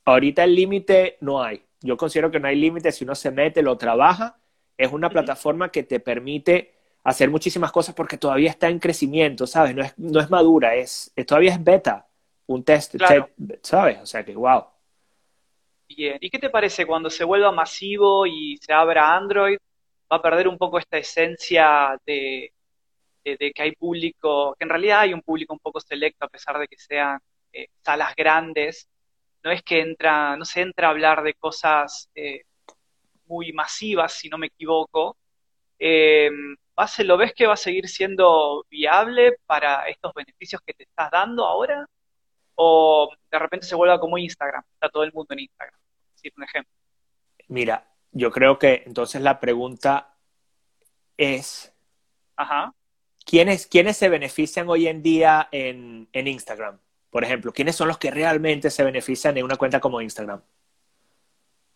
Ahorita 0.05 0.45
el 0.45 0.55
límite 0.55 1.17
no 1.21 1.43
hay. 1.43 1.65
Yo 1.81 1.97
considero 1.97 2.31
que 2.31 2.39
no 2.39 2.47
hay 2.47 2.55
límite 2.55 2.93
si 2.93 3.03
uno 3.03 3.17
se 3.17 3.33
mete, 3.33 3.61
lo 3.61 3.77
trabaja 3.77 4.39
es 4.77 4.93
una 4.93 5.11
plataforma 5.11 5.73
que 5.73 5.83
te 5.83 5.99
permite 5.99 6.73
hacer 7.03 7.29
muchísimas 7.29 7.73
cosas 7.73 7.93
porque 7.93 8.17
todavía 8.17 8.51
está 8.51 8.69
en 8.69 8.79
crecimiento, 8.79 9.49
¿sabes? 9.49 9.75
No 9.75 9.83
es, 9.83 9.99
no 9.99 10.21
es 10.21 10.31
madura, 10.31 10.77
es, 10.77 11.13
todavía 11.27 11.55
es 11.55 11.65
beta, 11.65 12.07
un 12.47 12.63
test, 12.63 12.95
¿sabes? 13.63 13.99
O 14.01 14.07
sea 14.07 14.25
que, 14.25 14.37
wow. 14.37 14.67
Bien, 15.89 16.19
¿y 16.21 16.31
qué 16.31 16.39
te 16.39 16.51
parece 16.51 16.87
cuando 16.87 17.11
se 17.11 17.25
vuelva 17.25 17.51
masivo 17.51 18.25
y 18.25 18.57
se 18.59 18.73
abra 18.73 19.17
Android? 19.17 19.59
Va 20.11 20.17
a 20.17 20.23
perder 20.23 20.49
un 20.49 20.59
poco 20.59 20.79
esta 20.79 20.99
esencia 20.99 21.99
de, 22.07 22.53
que 23.23 23.63
hay 23.63 23.73
público, 23.73 24.55
que 24.59 24.65
en 24.65 24.71
realidad 24.71 25.01
hay 25.01 25.13
un 25.13 25.23
público 25.23 25.53
un 25.53 25.59
poco 25.61 25.81
selecto 25.81 26.25
a 26.25 26.29
pesar 26.29 26.59
de 26.59 26.67
que 26.67 26.79
sean 26.79 27.19
eh, 27.53 27.69
salas 27.83 28.15
grandes. 28.17 28.89
No 29.43 29.51
es 29.51 29.63
que 29.63 29.81
entra, 29.81 30.37
no 30.37 30.45
se 30.45 30.63
entra 30.63 30.89
a 30.89 30.91
hablar 30.91 31.23
de 31.23 31.35
cosas 31.35 32.11
eh, 32.15 32.43
muy 33.27 33.53
masivas, 33.53 34.13
si 34.15 34.29
no 34.29 34.39
me 34.39 34.49
equivoco. 34.49 35.17
Eh, 35.79 36.31
¿Lo 37.05 37.17
ves 37.17 37.35
que 37.35 37.47
va 37.47 37.55
a 37.55 37.57
seguir 37.57 37.89
siendo 37.89 38.65
viable 38.71 39.37
para 39.47 39.89
estos 39.89 40.15
beneficios 40.15 40.61
que 40.65 40.75
te 40.75 40.85
estás 40.85 41.11
dando 41.11 41.45
ahora? 41.45 41.87
¿O 42.55 43.11
de 43.31 43.39
repente 43.39 43.67
se 43.67 43.75
vuelva 43.75 43.99
como 43.99 44.17
Instagram? 44.17 44.63
Está 44.75 44.89
todo 44.89 45.03
el 45.03 45.13
mundo 45.13 45.35
en 45.35 45.41
Instagram. 45.41 45.79
Decir 46.13 46.33
un 46.37 46.45
ejemplo. 46.45 46.73
Mira, 47.49 47.85
yo 48.13 48.31
creo 48.31 48.59
que 48.59 48.83
entonces 48.87 49.23
la 49.23 49.41
pregunta 49.41 50.15
es, 51.17 51.75
Ajá. 52.37 52.75
¿quiénes, 53.25 53.67
¿quiénes 53.67 53.97
se 53.97 54.09
benefician 54.09 54.69
hoy 54.69 54.89
en 54.89 55.03
día 55.03 55.49
en, 55.53 56.09
en 56.13 56.27
Instagram? 56.27 56.79
Por 57.11 57.25
ejemplo, 57.25 57.53
¿quiénes 57.53 57.77
son 57.77 57.89
los 57.89 57.99
que 57.99 58.11
realmente 58.11 58.71
se 58.71 58.85
benefician 58.85 59.37
en 59.37 59.45
una 59.45 59.57
cuenta 59.57 59.81
como 59.81 60.01
Instagram? 60.01 60.43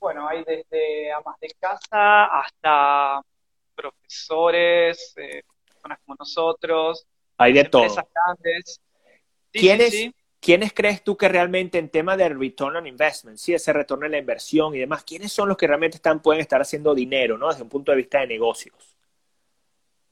bueno, 0.02 0.26
hay 0.28 0.42
desde 0.42 1.12
amas 1.12 1.38
de 1.38 1.48
casa 1.60 2.24
hasta 2.24 3.22
profesores, 3.76 5.14
eh, 5.16 5.44
personas 5.64 6.00
como 6.04 6.16
nosotros, 6.18 7.06
hay 7.38 7.52
de 7.52 7.64
todo. 7.64 7.84
Grandes. 7.84 8.80
¿Quiénes, 9.52 10.10
crees 10.42 11.04
tú 11.04 11.16
que 11.16 11.28
realmente 11.28 11.78
en 11.78 11.88
tema 11.88 12.16
de 12.16 12.28
return 12.28 12.76
on 12.76 12.86
investment, 12.86 13.38
sí, 13.38 13.54
ese 13.54 13.72
retorno 13.72 14.06
en 14.06 14.12
la 14.12 14.18
inversión 14.18 14.74
y 14.74 14.78
demás, 14.78 15.04
quiénes 15.04 15.32
son 15.32 15.48
los 15.48 15.56
que 15.56 15.68
realmente 15.68 15.96
están, 15.96 16.20
pueden 16.20 16.40
estar 16.40 16.60
haciendo 16.60 16.94
dinero, 16.94 17.38
¿no? 17.38 17.48
Desde 17.48 17.62
un 17.62 17.68
punto 17.68 17.92
de 17.92 17.98
vista 17.98 18.20
de 18.20 18.26
negocios. 18.26 18.96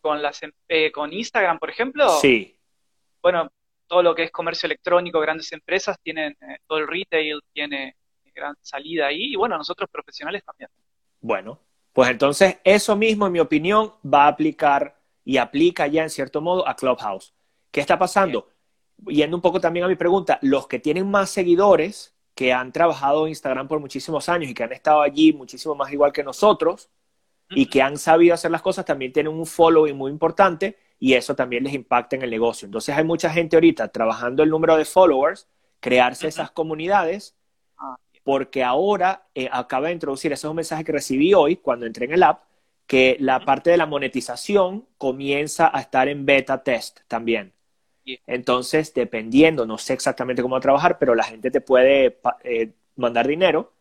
Con, 0.01 0.23
las, 0.23 0.43
em, 0.43 0.53
eh, 0.69 0.93
con 0.93 1.13
Instagram, 1.13 1.59
por 1.59 1.71
ejemplo. 1.71 2.09
Sí. 2.21 2.57
Bueno, 3.21 3.51
todo 3.89 4.03
lo 4.03 4.15
que 4.15 4.23
es 4.23 4.31
comercio 4.31 4.69
electrónico, 4.69 5.19
grandes 5.19 5.51
empresas 5.53 5.99
tienen, 6.01 6.37
eh, 6.41 6.59
todo 6.67 6.79
el 6.79 6.87
retail 6.87 7.41
tiene 7.53 7.97
gran 8.33 8.55
salida 8.61 9.09
ahí 9.09 9.33
y 9.33 9.37
bueno, 9.37 9.59
nosotros 9.59 9.91
profesionales 9.91 10.45
también. 10.45 10.71
Bueno, 11.21 11.59
pues 11.93 12.09
entonces 12.09 12.59
eso 12.63 12.95
mismo, 12.95 13.27
en 13.27 13.33
mi 13.33 13.41
opinión, 13.41 13.95
va 14.07 14.25
a 14.25 14.29
aplicar 14.29 14.97
y 15.25 15.39
aplica 15.39 15.89
ya 15.89 16.05
en 16.05 16.11
cierto 16.11 16.41
modo 16.41 16.67
a 16.67 16.77
Clubhouse. 16.77 17.35
¿Qué 17.71 17.81
está 17.81 17.99
pasando? 17.99 18.50
Yendo 19.07 19.37
un 19.37 19.41
poco 19.41 19.61
también 19.61 19.85
a 19.85 19.89
mi 19.89 19.97
pregunta, 19.97 20.39
los 20.43 20.67
que 20.67 20.79
tienen 20.79 21.11
más 21.11 21.31
seguidores, 21.31 22.15
que 22.35 22.53
han 22.53 22.73
trabajado 22.73 23.27
en 23.27 23.31
Instagram 23.31 23.69
por 23.69 23.81
muchísimos 23.81 24.29
años 24.29 24.51
y 24.51 24.55
que 24.55 24.63
han 24.65 24.73
estado 24.73 25.03
allí 25.03 25.33
muchísimo 25.33 25.75
más 25.75 25.93
igual 25.93 26.13
que 26.13 26.25
nosotros 26.25 26.89
y 27.51 27.67
que 27.67 27.83
han 27.83 27.99
sabido 27.99 28.35
hacer 28.35 28.51
las 28.51 28.63
cosas, 28.63 28.85
también 28.85 29.13
tienen 29.13 29.33
un 29.33 29.45
following 29.45 29.97
muy 29.97 30.11
importante 30.11 30.79
y 30.99 31.15
eso 31.15 31.35
también 31.35 31.65
les 31.65 31.75
impacta 31.75 32.17
en 32.17 32.23
el 32.23 32.31
negocio. 32.31 32.67
Entonces 32.67 32.97
hay 32.97 33.05
mucha 33.05 33.31
gente 33.31 33.57
ahorita 33.57 33.89
trabajando 33.89 34.43
el 34.43 34.51
número 34.51 34.77
de 34.77 34.85
followers, 34.85 35.49
crearse 35.81 36.29
esas 36.29 36.51
comunidades, 36.51 37.35
ah, 37.79 37.97
porque 38.23 38.63
ahora 38.63 39.27
eh, 39.35 39.49
acaba 39.51 39.89
de 39.89 39.95
introducir, 39.95 40.33
ese 40.33 40.47
es 40.47 40.51
un 40.51 40.57
mensaje 40.57 40.85
que 40.85 40.93
recibí 40.93 41.35
hoy 41.35 41.57
cuando 41.57 41.87
entré 41.87 42.05
en 42.05 42.13
el 42.13 42.23
app, 42.23 42.45
que 42.87 43.17
la 43.21 43.45
parte 43.45 43.71
de 43.71 43.77
la 43.77 43.87
monetización 43.87 44.87
comienza 44.99 45.71
a 45.77 45.81
estar 45.81 46.09
en 46.09 46.25
beta 46.27 46.63
test 46.63 47.01
también. 47.09 47.53
Entonces, 48.27 48.95
dependiendo, 48.95 49.67
no 49.67 49.79
sé 49.79 49.93
exactamente 49.95 50.43
cómo 50.43 50.55
va 50.55 50.59
a 50.59 50.61
trabajar, 50.63 50.99
pero 50.99 51.15
la 51.15 51.25
gente 51.25 51.51
te 51.51 51.61
puede 51.61 52.21
eh, 52.45 52.73
mandar 52.97 53.27
dinero 53.27 53.73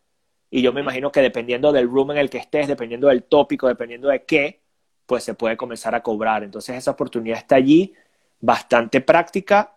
y 0.50 0.62
yo 0.62 0.72
me 0.72 0.80
imagino 0.80 1.12
que 1.12 1.20
dependiendo 1.22 1.72
del 1.72 1.88
room 1.88 2.12
en 2.12 2.18
el 2.18 2.30
que 2.30 2.38
estés, 2.38 2.68
dependiendo 2.68 3.08
del 3.08 3.24
tópico, 3.24 3.68
dependiendo 3.68 4.08
de 4.08 4.24
qué, 4.24 4.60
pues 5.06 5.24
se 5.24 5.34
puede 5.34 5.56
comenzar 5.56 5.94
a 5.94 6.02
cobrar. 6.02 6.42
Entonces 6.44 6.76
esa 6.76 6.90
oportunidad 6.92 7.38
está 7.38 7.56
allí, 7.56 7.94
bastante 8.40 9.00
práctica, 9.00 9.76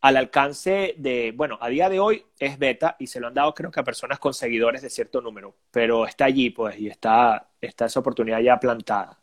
al 0.00 0.16
alcance 0.16 0.94
de, 0.98 1.32
bueno, 1.36 1.58
a 1.60 1.68
día 1.68 1.88
de 1.90 2.00
hoy 2.00 2.24
es 2.38 2.58
beta 2.58 2.96
y 2.98 3.06
se 3.08 3.20
lo 3.20 3.28
han 3.28 3.34
dado 3.34 3.54
creo 3.54 3.70
que 3.70 3.80
a 3.80 3.84
personas 3.84 4.18
con 4.18 4.34
seguidores 4.34 4.82
de 4.82 4.90
cierto 4.90 5.20
número, 5.20 5.54
pero 5.70 6.06
está 6.06 6.24
allí 6.26 6.50
pues 6.50 6.78
y 6.78 6.88
está, 6.88 7.50
está 7.60 7.86
esa 7.86 8.00
oportunidad 8.00 8.40
ya 8.40 8.58
plantada. 8.58 9.18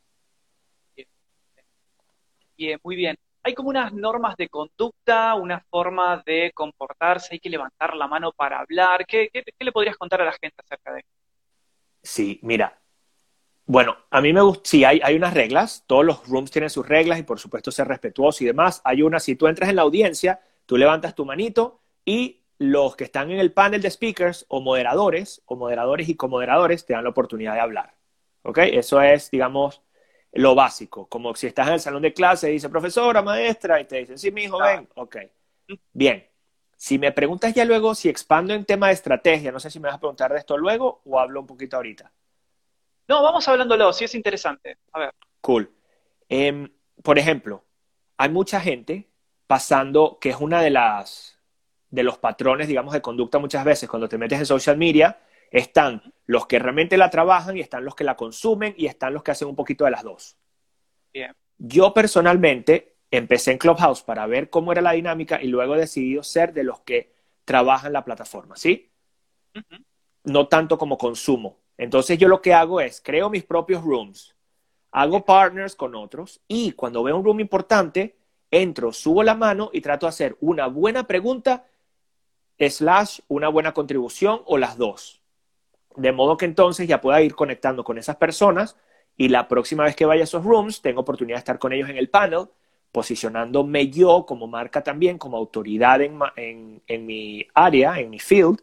Bien, 2.58 2.80
muy 2.84 2.96
bien. 2.96 3.18
Hay 3.48 3.54
como 3.54 3.70
unas 3.70 3.94
normas 3.94 4.36
de 4.36 4.50
conducta, 4.50 5.34
una 5.36 5.62
forma 5.70 6.22
de 6.26 6.52
comportarse, 6.54 7.30
hay 7.32 7.40
que 7.40 7.50
levantar 7.50 7.96
la 7.96 8.06
mano 8.06 8.34
para 8.34 8.60
hablar. 8.60 9.06
¿Qué, 9.06 9.30
le 9.58 9.72
podrías 9.72 9.96
contar 9.96 10.22
a 10.22 10.26
la 10.26 10.34
gente 10.34 10.58
acerca 10.58 10.92
de 10.92 11.00
eso? 11.00 11.08
Sí, 12.04 12.42
mira, 12.44 12.78
bueno, 13.66 13.96
a 14.10 14.20
mí 14.20 14.34
me 14.34 14.42
gusta, 14.42 14.70
sí, 14.70 14.84
hay, 14.84 15.00
hay 15.02 15.16
unas 15.16 15.34
reglas, 15.34 15.86
todos 15.88 16.04
los 16.04 16.28
rooms 16.28 16.52
tienen 16.52 16.70
sus 16.70 16.86
reglas 16.86 17.20
y 17.20 17.24
por 17.24 17.40
supuesto 17.40 17.72
ser 17.72 17.88
respetuosos 17.88 18.42
y 18.42 18.46
demás. 18.48 18.82
Hay 18.84 19.02
una, 19.02 19.18
si 19.22 19.38
tú 19.38 19.48
entras 19.48 19.70
en 19.70 19.78
la 19.78 19.84
audiencia, 19.84 20.42
tú 20.66 20.76
levantas 20.76 21.16
tu 21.16 21.24
manito 21.24 21.80
y 22.04 22.42
los 22.58 22.98
que 22.98 23.06
están 23.06 23.32
en 23.32 23.40
el 23.40 23.54
panel 23.54 23.82
de 23.82 23.90
speakers 23.90 24.46
o 24.50 24.60
moderadores, 24.60 25.42
o 25.46 25.56
moderadores 25.56 26.10
y 26.10 26.16
comoderadores, 26.16 26.86
te 26.86 26.92
dan 26.92 27.06
la 27.06 27.12
oportunidad 27.12 27.54
de 27.54 27.62
hablar. 27.62 27.94
¿Ok? 28.42 28.58
Eso 28.58 29.02
es, 29.02 29.32
digamos, 29.32 29.82
lo 30.34 30.56
básico. 30.56 31.08
Como 31.08 31.36
si 31.36 31.48
estás 31.48 31.68
en 31.68 31.74
el 31.74 31.80
salón 31.80 32.02
de 32.02 32.14
clase 32.14 32.50
y 32.50 32.54
dice 32.54 32.70
profesora, 32.70 33.22
maestra, 33.22 33.80
y 33.80 33.86
te 33.86 33.98
dicen, 33.98 34.18
sí, 34.18 34.32
mi 34.32 34.44
hijo, 34.44 34.60
ven. 34.60 34.88
Ok. 34.96 35.18
Bien. 35.94 36.28
Si 36.76 37.00
me 37.00 37.12
preguntas 37.12 37.54
ya 37.54 37.66
luego 37.66 37.96
si 37.96 38.08
expando 38.08 38.54
en 38.54 38.64
tema 38.64 38.88
de 38.88 38.94
estrategia, 38.94 39.52
no 39.52 39.60
sé 39.60 39.72
si 39.72 39.80
me 39.80 39.88
vas 39.88 39.96
a 39.96 40.00
preguntar 40.00 40.32
de 40.32 40.38
esto 40.40 40.58
luego 40.58 41.02
o 41.06 41.20
hablo 41.20 41.42
un 41.42 41.48
poquito 41.48 41.76
ahorita. 41.76 42.12
No, 43.08 43.24
vamos 43.24 43.48
hablándolo, 43.48 43.92
sí 43.94 44.06
es 44.06 44.14
interesante. 44.14 44.78
A 44.92 45.00
ver. 45.00 45.16
Cool. 45.42 45.72
Em, 46.30 46.70
por 47.02 47.18
ejemplo, 47.18 47.64
hay 48.18 48.30
mucha 48.30 48.60
gente 48.60 49.10
pasando, 49.48 50.20
que 50.20 50.30
es 50.30 50.38
una 50.40 50.62
de 50.62 50.70
las 50.70 51.38
de 51.90 52.04
los 52.04 52.18
patrones, 52.18 52.68
digamos, 52.68 52.94
de 52.94 53.02
conducta 53.02 53.40
muchas 53.40 53.64
veces 53.64 53.90
cuando 53.90 54.10
te 54.10 54.18
metes 54.18 54.40
en 54.40 54.46
social 54.46 54.78
media, 54.78 55.20
están 55.52 56.14
los 56.26 56.46
que 56.46 56.60
realmente 56.60 56.98
la 56.98 57.10
trabajan 57.10 57.58
y 57.58 57.62
están 57.62 57.86
los 57.86 57.96
que 57.96 58.04
la 58.04 58.16
consumen 58.16 58.74
y 58.78 58.86
están 58.86 59.14
los 59.14 59.24
que 59.24 59.32
hacen 59.32 59.48
un 59.48 59.56
poquito 59.56 59.86
de 59.86 59.92
las 59.92 60.04
dos. 60.04 60.38
Bien. 61.14 61.36
Yo 61.58 61.94
personalmente 61.94 62.98
empecé 63.10 63.52
en 63.52 63.58
Clubhouse 63.58 64.04
para 64.04 64.28
ver 64.28 64.50
cómo 64.50 64.72
era 64.72 64.82
la 64.82 64.92
dinámica 64.92 65.42
y 65.42 65.48
luego 65.48 65.76
he 65.76 65.80
decidido 65.80 66.24
ser 66.24 66.54
de 66.54 66.64
los 66.64 66.82
que 66.82 67.14
trabajan 67.46 67.94
la 67.94 68.04
plataforma, 68.04 68.56
¿sí? 68.56 68.92
No 70.24 70.48
tanto 70.48 70.78
como 70.78 70.98
consumo. 70.98 71.58
Entonces 71.78 72.18
yo 72.18 72.28
lo 72.28 72.42
que 72.42 72.54
hago 72.54 72.82
es, 72.82 73.02
creo 73.02 73.30
mis 73.30 73.46
propios 73.46 73.84
rooms, 73.84 74.36
hago 74.92 75.24
partners 75.24 75.76
con 75.76 75.96
otros 75.96 76.42
y 76.48 76.74
cuando 76.74 77.04
veo 77.04 77.16
un 77.16 77.24
room 77.24 77.40
importante, 77.40 78.18
entro, 78.52 78.92
subo 78.92 79.24
la 79.24 79.36
mano 79.36 79.70
y 79.72 79.82
trato 79.82 80.06
de 80.06 80.10
hacer 80.10 80.38
una 80.42 80.68
buena 80.68 81.08
pregunta 81.08 81.66
slash 82.60 83.20
una 83.28 83.50
buena 83.50 83.74
contribución 83.74 84.42
o 84.46 84.58
las 84.58 84.78
dos. 84.78 85.17
De 85.98 86.14
modo 86.14 86.38
que 86.38 86.46
entonces 86.46 86.88
ya 86.88 87.02
pueda 87.02 87.22
ir 87.22 87.36
conectando 87.36 87.84
con 87.84 87.98
esas 87.98 88.16
personas 88.16 88.78
y 89.18 89.28
la 89.28 89.50
próxima 89.50 89.84
vez 89.84 89.96
que 89.96 90.06
vaya 90.06 90.22
a 90.22 90.24
esos 90.24 90.46
rooms 90.46 90.82
tengo 90.82 91.02
oportunidad 91.02 91.38
de 91.38 91.40
estar 91.40 91.60
con 91.60 91.74
ellos 91.74 91.90
en 91.90 91.98
el 91.98 92.10
panel, 92.10 92.48
posicionándome 92.92 93.90
yo 93.90 94.26
como 94.26 94.48
marca 94.48 94.82
también, 94.82 95.18
como 95.18 95.36
autoridad 95.38 96.00
en, 96.02 96.82
en 96.88 97.06
mi 97.06 97.46
área, 97.54 98.00
en 98.00 98.10
mi 98.10 98.20
field, 98.20 98.62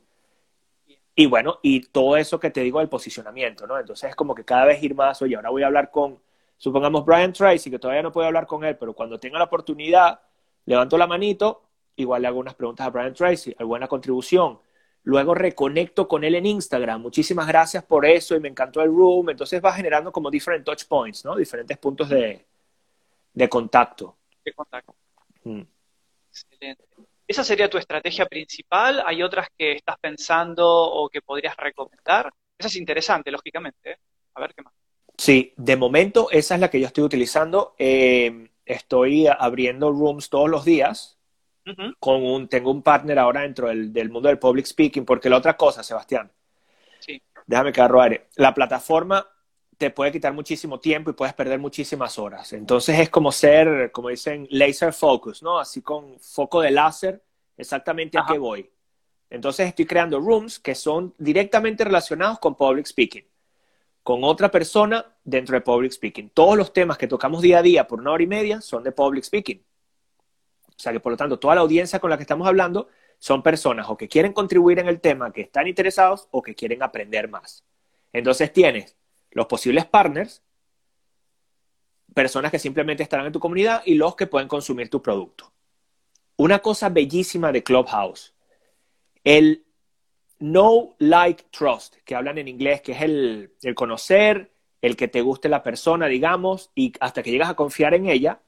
y 1.16 1.26
bueno, 1.26 1.60
y 1.62 1.80
todo 1.80 2.16
eso 2.16 2.40
que 2.40 2.50
te 2.50 2.60
digo 2.60 2.80
del 2.80 2.88
posicionamiento, 2.88 3.66
¿no? 3.66 3.78
Entonces 3.78 4.10
es 4.10 4.16
como 4.16 4.34
que 4.34 4.44
cada 4.44 4.64
vez 4.64 4.82
ir 4.82 4.94
más, 4.94 5.22
oye, 5.22 5.36
ahora 5.36 5.50
voy 5.50 5.62
a 5.62 5.66
hablar 5.66 5.90
con, 5.90 6.18
supongamos, 6.56 7.04
Brian 7.04 7.32
Tracy, 7.32 7.70
que 7.70 7.78
todavía 7.78 8.02
no 8.02 8.10
puedo 8.10 8.26
hablar 8.26 8.46
con 8.46 8.64
él, 8.64 8.76
pero 8.76 8.94
cuando 8.94 9.18
tenga 9.20 9.38
la 9.38 9.44
oportunidad, 9.44 10.20
levanto 10.66 10.98
la 10.98 11.06
manito, 11.06 11.62
igual 11.96 12.22
le 12.22 12.28
hago 12.28 12.40
unas 12.40 12.54
preguntas 12.54 12.86
a 12.86 12.90
Brian 12.90 13.14
Tracy, 13.14 13.54
alguna 13.58 13.86
contribución. 13.86 14.58
Luego 15.04 15.34
reconecto 15.34 16.08
con 16.08 16.24
él 16.24 16.34
en 16.34 16.46
Instagram. 16.46 17.00
Muchísimas 17.00 17.46
gracias 17.46 17.84
por 17.84 18.06
eso 18.06 18.34
y 18.34 18.40
me 18.40 18.48
encantó 18.48 18.80
el 18.80 18.88
room. 18.88 19.30
Entonces 19.30 19.62
va 19.62 19.72
generando 19.72 20.10
como 20.10 20.30
diferentes 20.30 20.64
touch 20.64 20.88
points, 20.88 21.24
¿no? 21.24 21.36
Diferentes 21.36 21.76
puntos 21.76 22.08
de, 22.08 22.44
de 23.34 23.48
contacto. 23.48 24.16
De 24.42 24.52
contacto. 24.52 24.94
Mm. 25.44 25.62
Excelente. 26.30 26.84
¿Esa 27.26 27.44
sería 27.44 27.68
tu 27.68 27.78
estrategia 27.78 28.26
principal? 28.26 29.02
¿Hay 29.06 29.22
otras 29.22 29.48
que 29.56 29.72
estás 29.72 29.96
pensando 29.98 30.66
o 30.66 31.08
que 31.08 31.22
podrías 31.22 31.56
recomendar? 31.56 32.32
Esa 32.58 32.68
es 32.68 32.76
interesante, 32.76 33.30
lógicamente. 33.30 33.92
¿eh? 33.92 33.98
A 34.34 34.40
ver 34.40 34.54
qué 34.54 34.62
más. 34.62 34.72
Sí, 35.16 35.52
de 35.56 35.76
momento 35.76 36.28
esa 36.30 36.54
es 36.54 36.60
la 36.60 36.70
que 36.70 36.80
yo 36.80 36.86
estoy 36.86 37.04
utilizando. 37.04 37.74
Eh, 37.78 38.50
estoy 38.64 39.26
abriendo 39.26 39.90
rooms 39.90 40.28
todos 40.28 40.50
los 40.50 40.64
días. 40.64 41.13
Con 41.98 42.22
un, 42.22 42.48
tengo 42.48 42.70
un 42.70 42.82
partner 42.82 43.18
ahora 43.18 43.42
dentro 43.42 43.68
del, 43.68 44.10
mundo 44.10 44.28
del 44.28 44.38
public 44.38 44.66
speaking, 44.66 45.04
porque 45.04 45.30
la 45.30 45.38
otra 45.38 45.56
cosa, 45.56 45.82
Sebastián, 45.82 46.30
sí. 47.00 47.20
déjame 47.46 47.72
que 47.72 47.80
agarro 47.80 48.02
aire. 48.02 48.28
La 48.36 48.52
plataforma 48.52 49.26
te 49.76 49.90
puede 49.90 50.12
quitar 50.12 50.32
muchísimo 50.32 50.78
tiempo 50.78 51.10
y 51.10 51.14
puedes 51.14 51.34
perder 51.34 51.58
muchísimas 51.58 52.18
horas. 52.18 52.52
Entonces 52.52 52.98
es 52.98 53.10
como 53.10 53.32
ser, 53.32 53.90
como 53.92 54.08
dicen, 54.08 54.46
laser 54.50 54.92
focus, 54.92 55.42
¿no? 55.42 55.58
Así 55.58 55.82
con 55.82 56.18
foco 56.20 56.60
de 56.60 56.70
láser, 56.70 57.22
exactamente 57.56 58.18
a 58.18 58.24
qué 58.30 58.38
voy. 58.38 58.70
Entonces 59.30 59.66
estoy 59.66 59.86
creando 59.86 60.20
rooms 60.20 60.58
que 60.58 60.74
son 60.74 61.14
directamente 61.18 61.82
relacionados 61.82 62.38
con 62.38 62.54
public 62.54 62.86
speaking, 62.86 63.24
con 64.02 64.22
otra 64.22 64.50
persona 64.50 65.04
dentro 65.24 65.54
de 65.54 65.60
public 65.60 65.92
speaking. 65.92 66.30
Todos 66.30 66.56
los 66.56 66.72
temas 66.72 66.98
que 66.98 67.08
tocamos 67.08 67.42
día 67.42 67.58
a 67.58 67.62
día 67.62 67.86
por 67.86 68.00
una 68.00 68.12
hora 68.12 68.22
y 68.22 68.28
media 68.28 68.60
son 68.60 68.84
de 68.84 68.92
public 68.92 69.24
speaking. 69.24 69.60
O 70.76 70.80
sea 70.82 70.92
que 70.92 71.00
por 71.00 71.12
lo 71.12 71.16
tanto 71.16 71.38
toda 71.38 71.54
la 71.54 71.60
audiencia 71.60 71.98
con 71.98 72.10
la 72.10 72.16
que 72.16 72.22
estamos 72.22 72.46
hablando 72.46 72.88
son 73.18 73.42
personas 73.42 73.86
o 73.88 73.96
que 73.96 74.08
quieren 74.08 74.32
contribuir 74.32 74.78
en 74.78 74.88
el 74.88 75.00
tema, 75.00 75.32
que 75.32 75.42
están 75.42 75.66
interesados 75.66 76.28
o 76.30 76.42
que 76.42 76.54
quieren 76.54 76.82
aprender 76.82 77.28
más. 77.28 77.64
Entonces 78.12 78.52
tienes 78.52 78.96
los 79.30 79.46
posibles 79.46 79.86
partners, 79.86 80.42
personas 82.14 82.50
que 82.50 82.58
simplemente 82.58 83.02
estarán 83.02 83.26
en 83.26 83.32
tu 83.32 83.40
comunidad 83.40 83.82
y 83.84 83.94
los 83.94 84.14
que 84.16 84.26
pueden 84.26 84.48
consumir 84.48 84.88
tu 84.88 85.02
producto. 85.02 85.52
Una 86.36 86.60
cosa 86.60 86.88
bellísima 86.88 87.52
de 87.52 87.62
Clubhouse, 87.62 88.34
el 89.22 89.64
know, 90.38 90.94
like, 90.98 91.44
trust, 91.50 91.96
que 92.04 92.14
hablan 92.14 92.38
en 92.38 92.48
inglés, 92.48 92.82
que 92.82 92.92
es 92.92 93.02
el, 93.02 93.54
el 93.62 93.74
conocer, 93.74 94.52
el 94.82 94.96
que 94.96 95.08
te 95.08 95.22
guste 95.22 95.48
la 95.48 95.62
persona, 95.62 96.06
digamos, 96.06 96.70
y 96.74 96.92
hasta 97.00 97.22
que 97.22 97.30
llegas 97.30 97.48
a 97.48 97.54
confiar 97.54 97.94
en 97.94 98.06
ella, 98.06 98.42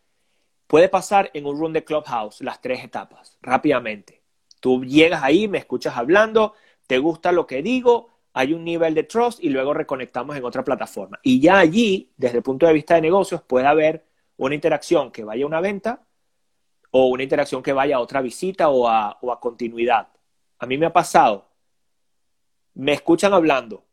puede 0.67 0.89
pasar 0.89 1.31
en 1.35 1.47
un 1.47 1.59
room 1.59 1.73
de 1.73 1.85
Clubhouse 1.85 2.41
las 2.41 2.61
tres 2.61 2.83
etapas, 2.83 3.39
rápidamente. 3.41 4.23
Tú 4.61 4.85
llegas 4.85 5.23
ahí, 5.23 5.49
me 5.49 5.59
escuchas 5.59 5.97
hablando, 5.97 6.55
te 6.87 6.99
gusta 6.99 7.33
lo 7.33 7.47
que 7.47 7.63
digo, 7.63 8.11
hay 8.33 8.53
un 8.53 8.65
nivel 8.65 8.95
de 8.95 9.05
trust 9.05 9.43
y 9.43 9.49
luego 9.49 9.73
reconectamos 9.75 10.37
en 10.37 10.45
otra 10.45 10.65
plataforma. 10.65 11.19
Y 11.23 11.41
ya 11.41 11.59
allí, 11.59 12.13
desde 12.17 12.39
el 12.39 12.43
punto 12.43 12.67
de 12.67 12.73
vista 12.73 12.95
de 12.95 13.01
negocios, 13.01 13.43
puede 13.43 13.67
haber 13.67 14.05
una 14.37 14.55
interacción 14.55 15.11
que 15.11 15.25
vaya 15.25 15.45
a 15.45 15.47
una 15.47 15.61
venta 15.61 16.07
o 16.91 17.07
una 17.07 17.23
interacción 17.23 17.63
que 17.63 17.73
vaya 17.73 17.97
a 17.97 18.01
otra 18.01 18.21
visita 18.21 18.69
o 18.69 18.89
a, 18.89 19.19
o 19.23 19.33
a 19.33 19.41
continuidad. 19.41 20.09
A 20.59 20.67
mí 20.67 20.79
me 20.79 20.87
ha 20.87 20.93
pasado, 20.93 21.49
me 22.75 22.93
escuchan 22.93 23.33
hablando, 23.33 23.85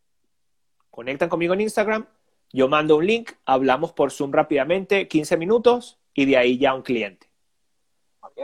conectan 0.89 1.29
conmigo 1.29 1.53
en 1.53 1.61
Instagram, 1.61 2.07
yo 2.51 2.67
mando 2.67 2.97
un 2.97 3.07
link, 3.07 3.31
hablamos 3.45 3.93
por 3.93 4.11
Zoom 4.11 4.31
rápidamente, 4.31 5.07
15 5.07 5.37
minutos 5.37 5.99
y 6.13 6.25
de 6.25 6.37
ahí 6.37 6.57
ya 6.57 6.73
un 6.73 6.81
cliente. 6.81 7.27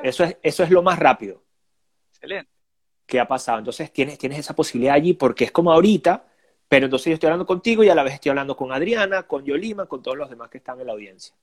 Eso 0.04 0.24
es, 0.24 0.38
eso 0.42 0.64
es 0.64 0.70
lo 0.70 0.82
más 0.82 1.00
rápido. 1.00 1.44
Excelente. 2.12 2.52
qué 3.06 3.20
ha 3.20 3.28
pasado. 3.28 3.60
Entonces 3.60 3.92
tienes, 3.92 4.18
tienes 4.18 4.40
esa 4.40 4.56
posibilidad 4.56 4.96
allí 4.96 5.14
porque 5.14 5.46
es 5.46 5.52
como 5.52 5.72
ahorita, 5.72 6.28
pero 6.68 6.86
entonces 6.86 7.08
yo 7.08 7.14
estoy 7.14 7.28
hablando 7.28 7.46
contigo 7.46 7.84
y 7.84 7.90
a 7.90 7.96
la 7.96 8.04
vez 8.04 8.14
estoy 8.14 8.30
hablando 8.30 8.56
con 8.56 8.72
Adriana, 8.72 9.24
con 9.24 9.44
Yolima, 9.46 9.88
con 9.88 10.02
todos 10.02 10.18
los 10.18 10.30
demás 10.30 10.50
que 10.50 10.60
están 10.60 10.80
en 10.80 10.88
la 10.88 10.94
audiencia. 10.94 11.36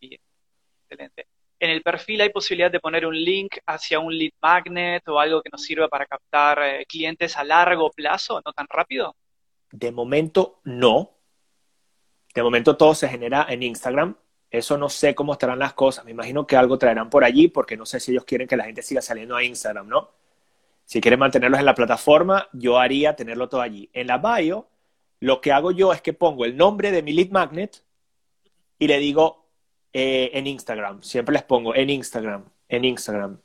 Bien, 0.00 0.20
excelente. 0.82 1.26
En 1.58 1.70
el 1.70 1.82
perfil 1.82 2.20
hay 2.20 2.28
posibilidad 2.30 2.70
de 2.70 2.80
poner 2.80 3.06
un 3.06 3.14
link 3.14 3.56
hacia 3.66 3.98
un 3.98 4.16
lead 4.16 4.32
magnet 4.42 5.08
o 5.08 5.18
algo 5.18 5.42
que 5.42 5.48
nos 5.50 5.62
sirva 5.62 5.88
para 5.88 6.06
captar 6.06 6.58
eh, 6.62 6.86
clientes 6.86 7.36
a 7.36 7.44
largo 7.44 7.90
plazo, 7.90 8.42
no 8.44 8.52
tan 8.52 8.66
rápido. 8.68 9.16
De 9.72 9.90
momento 9.90 10.60
no. 10.64 11.16
De 12.34 12.42
momento 12.42 12.76
todo 12.76 12.94
se 12.94 13.08
genera 13.08 13.46
en 13.48 13.62
Instagram. 13.62 14.16
Eso 14.56 14.78
no 14.78 14.88
sé 14.88 15.14
cómo 15.14 15.34
estarán 15.34 15.58
las 15.58 15.74
cosas. 15.74 16.04
Me 16.06 16.12
imagino 16.12 16.46
que 16.46 16.56
algo 16.56 16.78
traerán 16.78 17.10
por 17.10 17.24
allí 17.24 17.48
porque 17.48 17.76
no 17.76 17.84
sé 17.84 18.00
si 18.00 18.12
ellos 18.12 18.24
quieren 18.24 18.48
que 18.48 18.56
la 18.56 18.64
gente 18.64 18.80
siga 18.80 19.02
saliendo 19.02 19.36
a 19.36 19.44
Instagram, 19.44 19.86
¿no? 19.86 20.10
Si 20.86 21.00
quieren 21.02 21.20
mantenerlos 21.20 21.60
en 21.60 21.66
la 21.66 21.74
plataforma, 21.74 22.48
yo 22.54 22.78
haría 22.78 23.14
tenerlo 23.16 23.50
todo 23.50 23.60
allí. 23.60 23.90
En 23.92 24.06
la 24.06 24.16
bio, 24.16 24.68
lo 25.20 25.42
que 25.42 25.52
hago 25.52 25.72
yo 25.72 25.92
es 25.92 26.00
que 26.00 26.14
pongo 26.14 26.46
el 26.46 26.56
nombre 26.56 26.90
de 26.90 27.02
mi 27.02 27.12
lead 27.12 27.30
magnet 27.30 27.82
y 28.78 28.86
le 28.86 28.98
digo 28.98 29.46
eh, 29.92 30.30
en 30.32 30.46
Instagram. 30.46 31.02
Siempre 31.02 31.34
les 31.34 31.42
pongo 31.42 31.74
en 31.74 31.90
Instagram, 31.90 32.44
en 32.68 32.84
Instagram. 32.86 33.38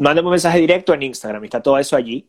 Mándenme 0.00 0.28
un 0.28 0.32
mensaje 0.32 0.58
directo 0.58 0.92
en 0.92 1.02
Instagram 1.02 1.44
está 1.44 1.62
todo 1.62 1.78
eso 1.78 1.94
allí. 1.94 2.28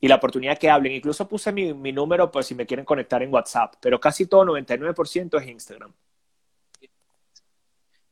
Y 0.00 0.08
la 0.08 0.16
oportunidad 0.16 0.58
que 0.58 0.68
hablen. 0.68 0.94
Incluso 0.94 1.28
puse 1.28 1.52
mi, 1.52 1.74
mi 1.74 1.92
número 1.92 2.30
por 2.32 2.42
si 2.42 2.56
me 2.56 2.66
quieren 2.66 2.84
conectar 2.84 3.22
en 3.22 3.32
WhatsApp, 3.32 3.74
pero 3.80 4.00
casi 4.00 4.26
todo, 4.26 4.44
99% 4.46 5.40
es 5.40 5.48
Instagram. 5.48 5.92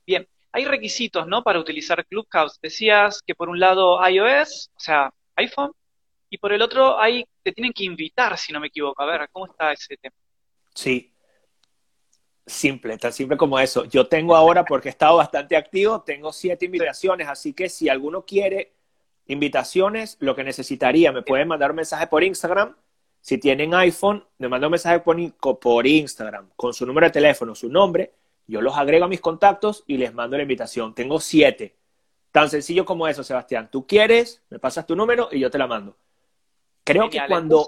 Bien, 0.07 0.27
hay 0.53 0.65
requisitos, 0.65 1.27
¿no? 1.27 1.43
Para 1.43 1.59
utilizar 1.59 2.07
Clubhouse. 2.07 2.59
Decías 2.63 3.21
que 3.27 3.35
por 3.35 3.49
un 3.49 3.59
lado 3.59 3.99
iOS, 4.09 4.71
o 4.77 4.81
sea, 4.81 5.13
iPhone, 5.35 5.73
y 6.31 6.39
por 6.39 6.53
el 6.53 6.63
otro 6.63 6.99
hay, 7.01 7.25
te 7.43 7.53
tienen 7.53 7.73
que 7.73 7.85
invitar, 7.85 8.37
si 8.39 8.53
no 8.53 8.61
me 8.61 8.69
equivoco. 8.69 9.03
A 9.03 9.07
ver, 9.07 9.29
¿cómo 9.33 9.47
está 9.47 9.73
ese 9.73 9.97
tema? 9.97 10.15
Sí. 10.75 11.13
Simple, 12.47 12.97
tan 12.99 13.13
simple 13.13 13.37
como 13.37 13.59
eso. 13.59 13.85
Yo 13.87 14.07
tengo 14.07 14.37
ahora, 14.37 14.65
porque 14.65 14.89
he 14.89 14.91
estado 14.91 15.17
bastante 15.17 15.57
activo, 15.57 16.03
tengo 16.03 16.33
siete 16.33 16.67
invitaciones, 16.67 17.27
así 17.27 17.53
que 17.53 17.69
si 17.69 17.89
alguno 17.89 18.25
quiere 18.25 18.73
invitaciones, 19.27 20.17
lo 20.21 20.37
que 20.37 20.45
necesitaría, 20.45 21.11
me 21.11 21.23
pueden 21.23 21.49
mandar 21.49 21.71
un 21.71 21.77
mensaje 21.77 22.07
por 22.07 22.23
Instagram. 22.23 22.77
Si 23.21 23.39
tienen 23.39 23.75
iPhone, 23.75 24.25
me 24.39 24.49
mandan 24.49 24.69
un 24.69 24.73
mensaje 24.73 25.01
por, 25.01 25.19
por 25.59 25.87
Instagram 25.87 26.51
con 26.55 26.73
su 26.73 26.87
número 26.87 27.09
de 27.09 27.13
teléfono, 27.13 27.57
su 27.57 27.69
nombre, 27.69 28.13
yo 28.47 28.61
los 28.61 28.77
agrego 28.77 29.05
a 29.07 29.09
mis 29.09 29.21
contactos 29.21 29.85
y 29.87 29.97
les 29.97 30.15
mando 30.15 30.37
la 30.37 30.43
invitación. 30.43 30.95
Tengo 30.95 31.21
siete. 31.21 31.77
Tan 32.31 32.51
sencillo 32.51 32.85
como 32.85 33.09
eso, 33.09 33.25
Sebastián. 33.25 33.71
Tú 33.71 33.87
quieres, 33.87 34.43
me 34.51 34.59
pasas 34.59 34.87
tu 34.87 34.95
número 34.95 35.29
y 35.33 35.41
yo 35.41 35.51
te 35.51 35.59
la 35.59 35.67
mando. 35.67 35.97
Creo 36.85 37.11
que 37.11 37.21
cuando, 37.27 37.65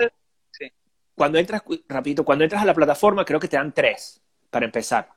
cuando 1.15 1.39
entras, 1.39 1.63
rapidito, 1.89 2.25
cuando 2.25 2.45
entras 2.45 2.63
a 2.63 2.67
la 2.67 2.75
plataforma, 2.75 3.25
creo 3.25 3.41
que 3.41 3.49
te 3.49 3.57
dan 3.57 3.73
tres 3.73 4.23
para 4.51 4.67
empezar. 4.67 5.09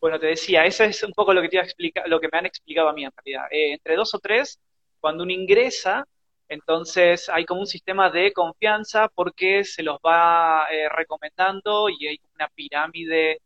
Bueno, 0.00 0.20
te 0.20 0.26
decía, 0.26 0.66
eso 0.66 0.84
es 0.84 1.02
un 1.02 1.12
poco 1.12 1.32
lo 1.32 1.40
que 1.40 1.48
te 1.48 1.56
iba 1.56 1.62
a 1.62 1.66
explicar, 1.66 2.06
lo 2.08 2.20
que 2.20 2.28
me 2.30 2.38
han 2.38 2.46
explicado 2.46 2.88
a 2.88 2.92
mí 2.92 3.04
en 3.04 3.10
realidad. 3.16 3.46
Eh, 3.50 3.72
entre 3.72 3.96
dos 3.96 4.14
o 4.14 4.18
tres, 4.18 4.60
cuando 5.00 5.24
uno 5.24 5.32
ingresa, 5.32 6.06
entonces 6.48 7.28
hay 7.30 7.46
como 7.46 7.62
un 7.62 7.66
sistema 7.66 8.10
de 8.10 8.32
confianza 8.32 9.08
porque 9.08 9.64
se 9.64 9.82
los 9.82 9.96
va 9.96 10.66
eh, 10.70 10.88
recomendando 10.90 11.88
y 11.88 12.06
hay 12.06 12.20
una 12.34 12.48
pirámide 12.48 13.40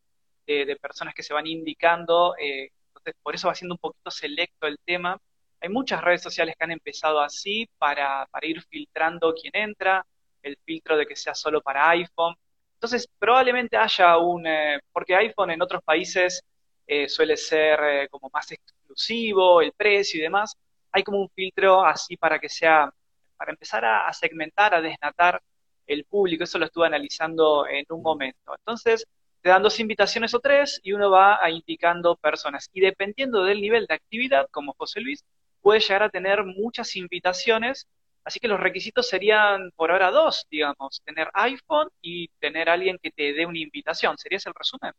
de, 0.48 0.76
personas 0.76 1.14
que 1.14 1.22
se 1.22 1.34
van 1.34 1.46
indicando, 1.46 2.34
eh, 2.38 2.70
entonces 2.88 3.14
por 3.22 3.34
eso 3.34 3.48
va 3.48 3.54
siendo 3.54 3.74
un 3.74 3.78
poquito 3.78 4.10
selecto 4.10 4.66
el 4.66 4.78
tema. 4.84 5.18
Hay 5.60 5.68
muchas 5.68 6.02
redes 6.02 6.22
sociales 6.22 6.54
que 6.58 6.64
han 6.64 6.72
empezado 6.72 7.20
así 7.20 7.68
para, 7.78 8.26
para 8.30 8.46
ir 8.46 8.62
filtrando 8.62 9.34
quién 9.34 9.52
entra, 9.54 10.04
el 10.42 10.56
filtro 10.64 10.96
de 10.96 11.06
que 11.06 11.16
sea 11.16 11.34
solo 11.34 11.60
para 11.60 11.90
iPhone. 11.90 12.34
Entonces 12.74 13.08
probablemente 13.18 13.76
haya 13.76 14.16
un, 14.18 14.46
eh, 14.46 14.80
porque 14.92 15.14
iPhone 15.16 15.50
en 15.50 15.62
otros 15.62 15.82
países 15.82 16.42
eh, 16.86 17.08
suele 17.08 17.36
ser 17.36 18.08
como 18.08 18.30
más 18.32 18.50
exclusivo, 18.52 19.60
el 19.60 19.72
precio 19.72 20.18
y 20.18 20.22
demás, 20.22 20.56
hay 20.92 21.02
como 21.02 21.20
un 21.20 21.28
filtro 21.30 21.84
así 21.84 22.16
para 22.16 22.38
que 22.38 22.48
sea, 22.48 22.90
para 23.36 23.52
empezar 23.52 23.84
a, 23.84 24.08
a 24.08 24.12
segmentar, 24.12 24.74
a 24.74 24.80
desnatar 24.80 25.42
el 25.86 26.04
público, 26.04 26.44
eso 26.44 26.58
lo 26.58 26.66
estuve 26.66 26.86
analizando 26.86 27.66
en 27.66 27.84
un 27.90 28.02
momento. 28.02 28.54
Entonces, 28.56 29.06
te 29.40 29.50
dan 29.50 29.62
dos 29.62 29.78
invitaciones 29.80 30.34
o 30.34 30.40
tres 30.40 30.80
y 30.82 30.92
uno 30.92 31.10
va 31.10 31.38
a 31.42 31.50
indicando 31.50 32.16
personas. 32.16 32.68
Y 32.72 32.80
dependiendo 32.80 33.44
del 33.44 33.60
nivel 33.60 33.86
de 33.86 33.94
actividad, 33.94 34.48
como 34.50 34.74
José 34.74 35.00
Luis, 35.00 35.24
puede 35.60 35.80
llegar 35.80 36.02
a 36.02 36.10
tener 36.10 36.44
muchas 36.44 36.96
invitaciones. 36.96 37.86
Así 38.24 38.40
que 38.40 38.48
los 38.48 38.60
requisitos 38.60 39.08
serían 39.08 39.70
por 39.76 39.90
ahora 39.90 40.10
dos, 40.10 40.46
digamos, 40.50 41.02
tener 41.04 41.28
iPhone 41.34 41.88
y 42.02 42.28
tener 42.40 42.68
alguien 42.68 42.98
que 43.02 43.10
te 43.10 43.32
dé 43.32 43.46
una 43.46 43.58
invitación. 43.58 44.18
¿Sería 44.18 44.36
ese 44.36 44.48
el 44.48 44.54
resumen? 44.54 44.92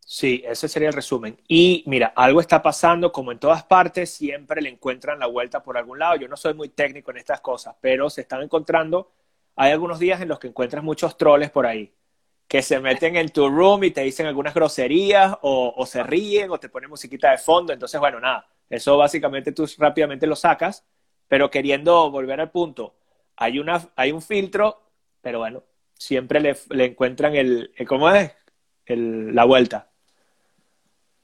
Sí, 0.00 0.42
ese 0.44 0.68
sería 0.68 0.88
el 0.88 0.94
resumen. 0.94 1.40
Y 1.48 1.82
mira, 1.86 2.12
algo 2.14 2.40
está 2.40 2.62
pasando, 2.62 3.10
como 3.10 3.32
en 3.32 3.38
todas 3.38 3.64
partes, 3.64 4.10
siempre 4.10 4.60
le 4.60 4.68
encuentran 4.68 5.18
la 5.18 5.26
vuelta 5.26 5.62
por 5.62 5.78
algún 5.78 5.98
lado. 5.98 6.16
Yo 6.16 6.28
no 6.28 6.36
soy 6.36 6.52
muy 6.52 6.68
técnico 6.68 7.10
en 7.10 7.16
estas 7.18 7.40
cosas, 7.40 7.74
pero 7.80 8.10
se 8.10 8.20
están 8.20 8.42
encontrando, 8.42 9.12
hay 9.56 9.72
algunos 9.72 9.98
días 9.98 10.20
en 10.20 10.28
los 10.28 10.38
que 10.38 10.48
encuentras 10.48 10.84
muchos 10.84 11.16
troles 11.16 11.50
por 11.50 11.64
ahí 11.64 11.90
que 12.54 12.62
se 12.62 12.78
meten 12.78 13.16
en 13.16 13.30
tu 13.30 13.48
room 13.48 13.82
y 13.82 13.90
te 13.90 14.02
dicen 14.02 14.26
algunas 14.26 14.54
groserías 14.54 15.36
o, 15.42 15.84
se 15.86 16.04
ríen 16.04 16.52
o 16.52 16.60
te 16.60 16.68
ponen 16.68 16.88
musiquita 16.88 17.32
de 17.32 17.38
fondo. 17.38 17.72
Entonces, 17.72 17.98
bueno, 17.98 18.20
nada, 18.20 18.46
eso 18.70 18.96
básicamente 18.96 19.50
tú 19.50 19.68
rápidamente 19.76 20.24
lo 20.24 20.36
sacas, 20.36 20.86
pero 21.26 21.50
queriendo 21.50 22.12
volver 22.12 22.40
al 22.40 22.52
punto, 22.52 22.94
hay, 23.34 23.58
una, 23.58 23.84
hay 23.96 24.12
un 24.12 24.22
filtro, 24.22 24.80
pero 25.20 25.40
bueno, 25.40 25.64
siempre 25.94 26.38
le, 26.38 26.56
encuentran 26.84 27.34
el, 27.34 27.72
¿cómo 27.88 28.08
es? 28.08 28.30
la 28.86 29.44
vuelta. 29.44 29.90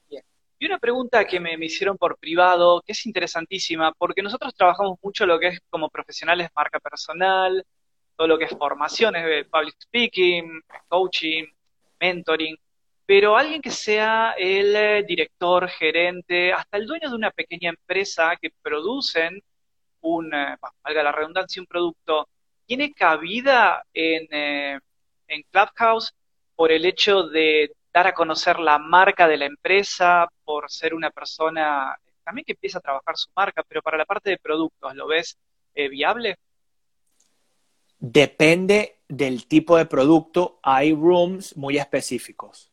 Y 0.09 0.65
una 0.65 0.79
pregunta 0.79 1.23
que 1.23 1.39
me, 1.39 1.55
me, 1.55 1.67
hicieron 1.67 1.97
por 1.97 2.17
privado, 2.17 2.81
que 2.85 2.91
es 2.91 3.05
interesantísima, 3.05 3.93
porque 3.93 4.21
nosotros 4.21 4.53
trabajamos 4.53 4.99
mucho 5.01 5.25
lo 5.25 5.39
que 5.39 5.47
es 5.47 5.61
como 5.69 5.89
profesionales 5.89 6.49
marca 6.53 6.81
personal, 6.81 7.65
todo 8.21 8.27
lo 8.27 8.37
que 8.37 8.45
es 8.45 8.55
formaciones 8.55 9.25
de 9.25 9.45
public 9.45 9.73
speaking, 9.81 10.61
coaching, 10.87 11.43
mentoring, 11.99 12.55
pero 13.03 13.35
alguien 13.35 13.63
que 13.63 13.71
sea 13.71 14.35
el 14.37 14.75
eh, 14.75 15.03
director, 15.07 15.67
gerente, 15.67 16.53
hasta 16.53 16.77
el 16.77 16.85
dueño 16.85 17.09
de 17.09 17.15
una 17.15 17.31
pequeña 17.31 17.69
empresa 17.69 18.35
que 18.39 18.51
producen 18.61 19.41
un, 20.01 20.31
eh, 20.35 20.55
valga 20.83 21.01
la 21.01 21.11
redundancia, 21.11 21.63
un 21.63 21.65
producto, 21.65 22.29
tiene 22.67 22.93
cabida 22.93 23.83
en, 23.91 24.27
eh, 24.29 24.79
en 25.27 25.41
Clubhouse 25.49 26.13
por 26.55 26.71
el 26.71 26.85
hecho 26.85 27.23
de 27.23 27.71
dar 27.91 28.05
a 28.05 28.13
conocer 28.13 28.59
la 28.59 28.77
marca 28.77 29.27
de 29.27 29.37
la 29.37 29.45
empresa, 29.45 30.27
por 30.43 30.69
ser 30.69 30.93
una 30.93 31.09
persona 31.09 31.97
también 32.23 32.45
que 32.45 32.51
empieza 32.51 32.77
a 32.77 32.81
trabajar 32.81 33.17
su 33.17 33.31
marca, 33.35 33.63
pero 33.67 33.81
para 33.81 33.97
la 33.97 34.05
parte 34.05 34.29
de 34.29 34.37
productos, 34.37 34.93
¿lo 34.93 35.07
ves 35.07 35.39
viable? 35.73 36.37
Depende 38.01 38.97
del 39.07 39.45
tipo 39.45 39.77
de 39.77 39.85
producto, 39.85 40.59
hay 40.63 40.91
rooms 40.91 41.55
muy 41.55 41.77
específicos. 41.77 42.71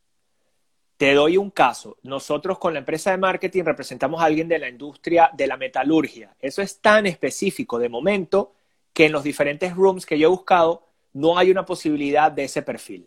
Te 0.96 1.12
doy 1.12 1.36
un 1.36 1.50
caso. 1.50 1.98
Nosotros 2.02 2.58
con 2.58 2.72
la 2.72 2.78
empresa 2.78 3.10
de 3.10 3.18
marketing 3.18 3.64
representamos 3.64 4.22
a 4.22 4.24
alguien 4.24 4.48
de 4.48 4.58
la 4.58 4.70
industria 4.70 5.30
de 5.34 5.46
la 5.46 5.58
metalurgia. 5.58 6.34
Eso 6.40 6.62
es 6.62 6.80
tan 6.80 7.06
específico 7.06 7.78
de 7.78 7.90
momento 7.90 8.54
que 8.94 9.04
en 9.04 9.12
los 9.12 9.22
diferentes 9.22 9.74
rooms 9.76 10.06
que 10.06 10.18
yo 10.18 10.28
he 10.28 10.30
buscado 10.30 10.86
no 11.12 11.36
hay 11.36 11.50
una 11.50 11.66
posibilidad 11.66 12.32
de 12.32 12.44
ese 12.44 12.62
perfil. 12.62 13.06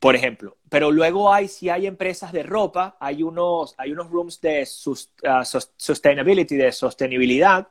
Por 0.00 0.16
ejemplo, 0.16 0.56
pero 0.70 0.90
luego 0.90 1.30
hay, 1.32 1.48
si 1.48 1.68
hay 1.68 1.86
empresas 1.86 2.32
de 2.32 2.44
ropa, 2.44 2.96
hay 2.98 3.22
unos, 3.22 3.74
hay 3.76 3.92
unos 3.92 4.10
rooms 4.10 4.40
de 4.40 4.66
ah, 5.26 5.44
sustainability, 5.44 6.56
de 6.56 6.72
sostenibilidad, 6.72 7.68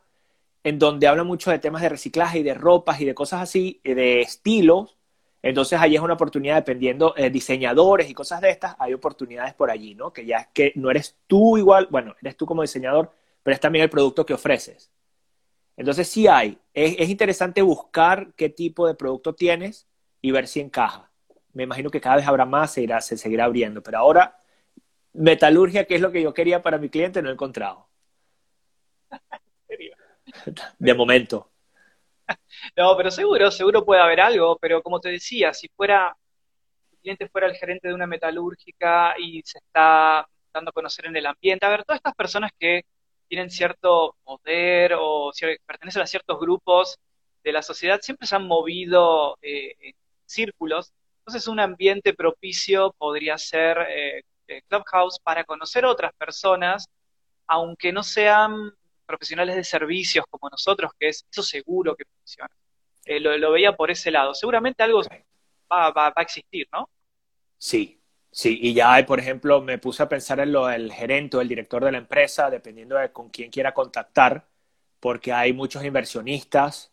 en 0.63 0.80
donde 0.80 1.08
habla 1.08 1.23
mucho 1.23 1.52
de 1.52 1.60
temas 1.60 1.82
de 1.82 1.89
reciclaje 1.89 2.39
y 2.39 2.43
de 2.43 2.54
ropas 2.54 3.02
y 3.02 3.06
de 3.06 3.13
cosas 3.13 3.41
así, 3.41 3.82
de 3.84 4.21
estilos. 4.21 4.97
Entonces 5.41 5.80
ahí 5.80 5.95
es 5.95 6.02
una 6.02 6.13
oportunidad, 6.13 6.56
dependiendo 6.56 7.13
de 7.17 7.28
eh, 7.28 7.30
diseñadores 7.30 8.10
y 8.10 8.13
cosas 8.13 8.39
de 8.41 8.49
estas, 8.49 8.76
hay 8.80 8.93
oportunidades 8.93 9.54
por 9.54 9.69
allí, 9.69 9.93
¿no? 9.93 10.13
Que 10.13 10.26
ya 10.26 10.38
es 10.38 10.47
que 10.54 10.71
no 10.76 10.89
eres 10.89 11.17
tú 11.28 11.58
igual, 11.58 11.88
bueno, 11.91 12.15
eres 12.21 12.38
tú 12.38 12.45
como 12.45 12.62
diseñador, 12.62 13.12
pero 13.43 13.54
es 13.54 13.60
también 13.60 13.84
el 13.84 13.89
producto 13.89 14.26
que 14.26 14.34
ofreces. 14.34 14.89
Entonces 15.76 16.08
sí 16.08 16.28
hay. 16.28 16.58
Es, 16.73 17.10
interesante 17.10 17.62
buscar 17.62 18.34
qué 18.36 18.49
tipo 18.49 18.88
de 18.88 18.95
producto 18.95 19.36
tienes 19.36 19.88
y 20.21 20.32
ver 20.32 20.47
si 20.47 20.62
encaja. 20.62 21.12
Me 21.54 21.63
imagino 21.63 21.89
que 21.89 22.02
cada 22.02 22.17
vez 22.17 22.28
habrá 22.28 22.45
más, 22.45 22.73
se, 22.73 22.82
irá, 22.84 23.02
se 23.02 23.17
seguirá 23.17 23.45
abriendo. 23.45 23.84
Pero 23.84 23.97
ahora, 23.97 24.38
metalurgia, 25.13 25.86
que 25.86 25.95
es 25.95 26.02
lo 26.02 26.12
que 26.12 26.21
yo 26.21 26.34
quería 26.34 26.62
para 26.62 26.78
mi 26.78 26.89
cliente, 26.89 27.21
no 27.21 27.30
he 27.30 27.34
encontrado 27.34 27.88
de 30.80 30.93
momento. 30.93 31.50
No, 32.76 32.96
pero 32.96 33.12
seguro, 33.12 33.52
seguro 33.52 33.84
puede 33.84 34.02
haber 34.02 34.22
algo, 34.22 34.58
pero 34.58 34.82
como 34.82 35.00
te 35.00 35.10
decía, 35.10 35.54
si 35.54 35.67
fuera, 35.69 36.15
el 36.91 36.98
cliente 37.00 37.30
fuera 37.30 37.48
el 37.48 37.56
gerente 37.56 37.88
de 37.88 37.93
una 37.93 38.08
metalúrgica 38.08 39.15
y 39.19 39.41
se 39.43 39.60
está 39.60 40.28
dando 40.54 40.69
a 40.69 40.74
conocer 40.74 41.08
en 41.08 41.17
el 41.17 41.26
ambiente, 41.26 41.65
a 41.65 41.69
ver, 41.69 41.84
todas 41.84 41.98
estas 41.98 42.15
personas 42.15 42.52
que 42.58 42.86
tienen 43.28 43.50
cierto 43.50 44.15
poder 44.24 44.93
o 45.00 45.32
pertenecen 45.65 46.04
a 46.04 46.08
ciertos 46.08 46.39
grupos 46.39 47.00
de 47.43 47.52
la 47.52 47.62
sociedad, 47.62 48.00
siempre 48.02 48.28
se 48.28 48.36
han 48.36 48.48
movido 48.48 49.38
eh, 49.41 49.76
en 49.80 49.96
círculos. 50.26 50.93
Entonces, 51.19 51.48
un 51.48 51.60
ambiente 51.60 52.13
propicio 52.13 52.93
podría 52.98 53.38
ser 53.38 53.78
eh, 53.89 54.24
Clubhouse 54.67 55.19
para 55.19 55.43
conocer 55.43 55.86
otras 55.86 56.13
personas, 56.13 56.88
aunque 57.48 57.91
no 57.91 58.04
sean 58.04 58.74
profesionales 59.13 59.56
de 59.56 59.63
servicios 59.63 60.26
como 60.28 60.49
nosotros, 60.49 60.91
que 60.99 61.10
es 61.10 61.23
eso 61.32 61.43
seguro 61.43 61.95
que 61.95 62.06
funciona. 62.06 62.49
Eh, 63.06 63.19
lo, 63.19 63.52
veía 63.52 63.76
por 63.76 63.91
ese 63.91 64.10
lado. 64.10 64.34
Seguramente 64.34 64.82
algo 64.82 65.02
va, 65.71 65.91
va, 65.91 66.13
a 66.15 66.21
existir, 66.21 66.67
¿no? 66.73 66.89
Sí, 67.58 68.02
sí. 68.32 68.58
Y 68.62 68.73
ya 68.73 68.93
hay, 68.93 69.04
por 69.04 69.19
ejemplo, 69.19 69.62
me 69.62 69.78
puse 69.78 70.02
a 70.02 70.10
pensar 70.10 70.39
en 70.39 70.52
lo 70.52 70.65
del 70.65 70.91
gerente 70.91 71.38
o 71.38 71.41
el 71.41 71.47
director 71.47 71.86
de 71.86 71.91
la 71.91 71.99
empresa, 71.99 72.49
dependiendo 72.49 72.95
de 72.95 73.12
con 73.12 73.30
quién 73.30 73.52
quiera 73.52 73.73
contactar, 73.73 74.47
porque 74.99 75.32
hay 75.32 75.54
muchos 75.54 75.84
inversionistas, 75.84 76.91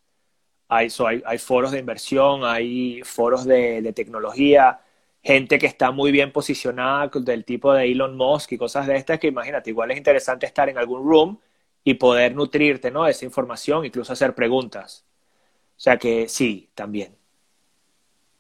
hay, 0.68 0.88
hay, 1.24 1.38
foros 1.38 1.72
de 1.72 1.78
inversión, 1.78 2.44
hay 2.44 3.02
foros 3.02 3.44
de, 3.44 3.80
de 3.80 3.92
tecnología, 3.92 4.80
gente 5.22 5.58
que 5.58 5.66
está 5.66 5.90
muy 5.90 6.12
bien 6.12 6.32
posicionada 6.32 7.08
del 7.08 7.44
tipo 7.44 7.72
de 7.72 7.90
Elon 7.90 8.16
Musk 8.16 8.52
y 8.52 8.58
cosas 8.58 8.86
de 8.86 8.96
estas 8.96 9.18
que 9.18 9.28
imagínate, 9.28 9.70
igual 9.70 9.90
es 9.90 9.98
interesante 9.98 10.46
estar 10.46 10.68
en 10.68 10.78
algún 10.78 11.02
room 11.02 11.40
y 11.84 11.94
poder 11.94 12.34
nutrirte, 12.34 12.90
¿no? 12.90 13.04
De 13.04 13.10
esa 13.10 13.24
información, 13.24 13.84
incluso 13.84 14.12
hacer 14.12 14.34
preguntas. 14.34 15.04
O 15.76 15.80
sea 15.80 15.96
que 15.96 16.28
sí, 16.28 16.70
también. 16.74 17.16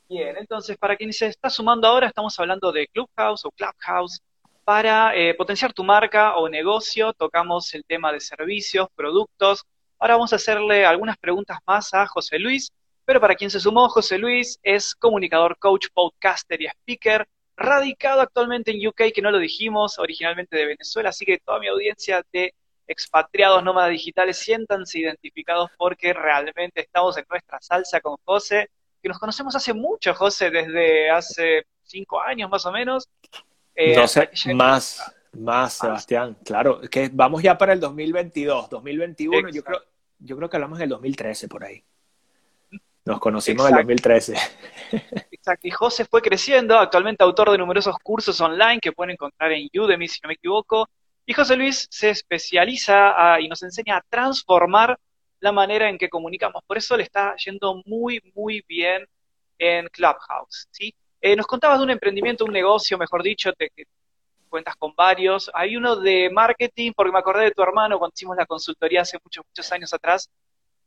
Bien, 0.08 0.36
entonces 0.36 0.76
para 0.76 0.96
quien 0.96 1.12
se 1.12 1.26
está 1.26 1.48
sumando 1.48 1.86
ahora, 1.86 2.08
estamos 2.08 2.38
hablando 2.38 2.72
de 2.72 2.88
Clubhouse 2.88 3.44
o 3.44 3.50
Clubhouse. 3.50 4.20
Para 4.64 5.16
eh, 5.16 5.34
potenciar 5.34 5.72
tu 5.72 5.82
marca 5.82 6.36
o 6.36 6.48
negocio, 6.48 7.12
tocamos 7.12 7.72
el 7.74 7.84
tema 7.84 8.12
de 8.12 8.20
servicios, 8.20 8.88
productos. 8.94 9.64
Ahora 9.98 10.14
vamos 10.14 10.32
a 10.32 10.36
hacerle 10.36 10.84
algunas 10.84 11.16
preguntas 11.16 11.58
más 11.66 11.94
a 11.94 12.06
José 12.06 12.38
Luis. 12.38 12.70
Pero 13.04 13.20
para 13.20 13.34
quien 13.34 13.50
se 13.50 13.58
sumó, 13.58 13.88
José 13.88 14.18
Luis 14.18 14.60
es 14.62 14.94
comunicador, 14.94 15.58
coach, 15.58 15.86
podcaster 15.92 16.60
y 16.62 16.66
speaker, 16.66 17.26
radicado 17.56 18.20
actualmente 18.20 18.70
en 18.70 18.86
UK, 18.86 19.12
que 19.14 19.22
no 19.22 19.30
lo 19.30 19.38
dijimos, 19.38 19.98
originalmente 19.98 20.56
de 20.56 20.66
Venezuela, 20.66 21.08
así 21.08 21.24
que 21.24 21.38
toda 21.38 21.58
mi 21.58 21.68
audiencia 21.68 22.24
de 22.32 22.54
expatriados 22.90 23.62
nómadas 23.62 23.90
digitales, 23.90 24.36
siéntanse 24.36 24.98
identificados 24.98 25.70
porque 25.78 26.12
realmente 26.12 26.80
estamos 26.80 27.16
en 27.16 27.24
nuestra 27.30 27.60
salsa 27.60 28.00
con 28.00 28.16
José, 28.24 28.68
que 29.00 29.08
nos 29.08 29.18
conocemos 29.18 29.54
hace 29.54 29.72
mucho, 29.72 30.12
José, 30.12 30.50
desde 30.50 31.08
hace 31.08 31.66
cinco 31.84 32.20
años 32.20 32.50
más 32.50 32.66
o 32.66 32.72
menos. 32.72 33.08
Eh, 33.76 33.96
más, 34.54 35.14
más, 35.32 35.72
Sebastián, 35.74 36.36
claro, 36.44 36.80
que 36.80 37.08
vamos 37.12 37.42
ya 37.42 37.56
para 37.56 37.72
el 37.72 37.80
2022, 37.80 38.68
2021, 38.68 39.50
yo 39.50 39.62
creo, 39.62 39.82
yo 40.18 40.36
creo 40.36 40.50
que 40.50 40.56
hablamos 40.56 40.80
del 40.80 40.88
2013 40.88 41.46
por 41.46 41.64
ahí. 41.64 41.82
Nos 43.04 43.20
conocimos 43.20 43.66
en 43.66 43.72
el 43.72 43.78
2013. 43.78 44.34
Exacto, 45.30 45.68
y 45.68 45.70
José 45.70 46.04
fue 46.04 46.20
creciendo, 46.20 46.76
actualmente 46.76 47.22
autor 47.22 47.52
de 47.52 47.58
numerosos 47.58 47.96
cursos 48.02 48.40
online 48.40 48.80
que 48.80 48.92
pueden 48.92 49.12
encontrar 49.12 49.52
en 49.52 49.68
Udemy, 49.72 50.08
si 50.08 50.18
no 50.22 50.28
me 50.28 50.34
equivoco, 50.34 50.88
y 51.30 51.32
José 51.32 51.54
Luis 51.54 51.86
se 51.88 52.10
especializa 52.10 53.38
y 53.38 53.46
nos 53.46 53.62
enseña 53.62 53.98
a 53.98 54.00
transformar 54.08 54.98
la 55.38 55.52
manera 55.52 55.88
en 55.88 55.96
que 55.96 56.08
comunicamos. 56.08 56.60
Por 56.66 56.76
eso 56.76 56.96
le 56.96 57.04
está 57.04 57.36
yendo 57.36 57.80
muy, 57.86 58.20
muy 58.34 58.64
bien 58.66 59.06
en 59.56 59.86
Clubhouse. 59.90 60.66
¿sí? 60.72 60.92
Eh, 61.20 61.36
nos 61.36 61.46
contabas 61.46 61.78
de 61.78 61.84
un 61.84 61.90
emprendimiento, 61.90 62.44
un 62.44 62.52
negocio, 62.52 62.98
mejor 62.98 63.22
dicho, 63.22 63.52
te, 63.52 63.70
cuentas 64.48 64.74
con 64.74 64.92
varios. 64.96 65.48
Hay 65.54 65.76
uno 65.76 65.94
de 65.94 66.30
marketing, 66.30 66.90
porque 66.96 67.12
me 67.12 67.20
acordé 67.20 67.44
de 67.44 67.52
tu 67.52 67.62
hermano 67.62 68.00
cuando 68.00 68.12
hicimos 68.12 68.36
la 68.36 68.46
consultoría 68.46 69.02
hace 69.02 69.16
muchos, 69.22 69.44
muchos 69.46 69.70
años 69.70 69.94
atrás. 69.94 70.28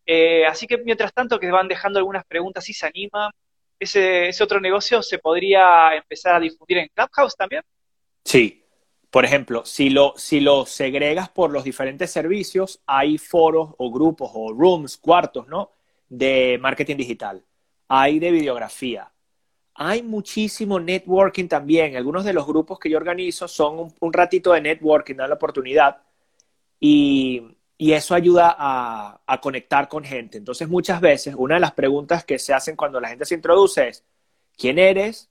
Eh, 0.05 0.45
así 0.45 0.67
que 0.67 0.77
mientras 0.77 1.13
tanto 1.13 1.39
que 1.39 1.49
van 1.51 1.69
dejando 1.69 1.99
algunas 1.99 2.25
preguntas 2.25 2.67
y 2.67 2.73
se 2.73 2.85
anima, 2.85 3.31
ese, 3.79 4.27
ese 4.27 4.43
otro 4.43 4.59
negocio 4.59 5.01
se 5.03 5.19
podría 5.19 5.95
empezar 5.95 6.35
a 6.35 6.41
difundir 6.41 6.79
en 6.79 6.89
Clubhouse 6.93 7.37
también. 7.37 7.63
Sí, 8.25 8.62
por 9.13 9.25
ejemplo, 9.25 9.63
si 9.63 9.91
lo, 9.91 10.15
si 10.17 10.39
lo 10.39 10.65
segregas 10.65 11.29
por 11.29 11.51
los 11.51 11.63
diferentes 11.63 12.09
servicios, 12.09 12.81
hay 12.87 13.19
foros 13.19 13.75
o 13.77 13.91
grupos 13.91 14.31
o 14.33 14.51
rooms, 14.51 14.97
cuartos, 14.97 15.47
¿no? 15.47 15.69
De 16.09 16.57
marketing 16.59 16.97
digital. 16.97 17.43
Hay 17.87 18.17
de 18.17 18.31
videografía. 18.31 19.11
Hay 19.75 20.01
muchísimo 20.01 20.79
networking 20.79 21.47
también. 21.47 21.95
Algunos 21.95 22.25
de 22.25 22.33
los 22.33 22.47
grupos 22.47 22.79
que 22.79 22.89
yo 22.89 22.97
organizo 22.97 23.47
son 23.47 23.93
un, 23.99 24.13
ratito 24.13 24.51
de 24.53 24.61
networking, 24.61 25.13
dan 25.13 25.29
la 25.29 25.35
oportunidad. 25.35 26.01
Y, 26.79 27.55
eso 27.77 28.15
ayuda 28.15 28.55
a, 28.57 29.21
a 29.27 29.41
conectar 29.41 29.87
con 29.89 30.03
gente. 30.03 30.39
Entonces, 30.39 30.67
muchas 30.67 30.99
veces, 30.99 31.35
una 31.37 31.55
de 31.55 31.61
las 31.61 31.73
preguntas 31.73 32.25
que 32.25 32.39
se 32.39 32.51
hacen 32.51 32.75
cuando 32.75 32.99
la 32.99 33.09
gente 33.09 33.25
se 33.25 33.35
introduce 33.35 33.89
es, 33.89 34.03
¿quién 34.57 34.79
eres? 34.79 35.29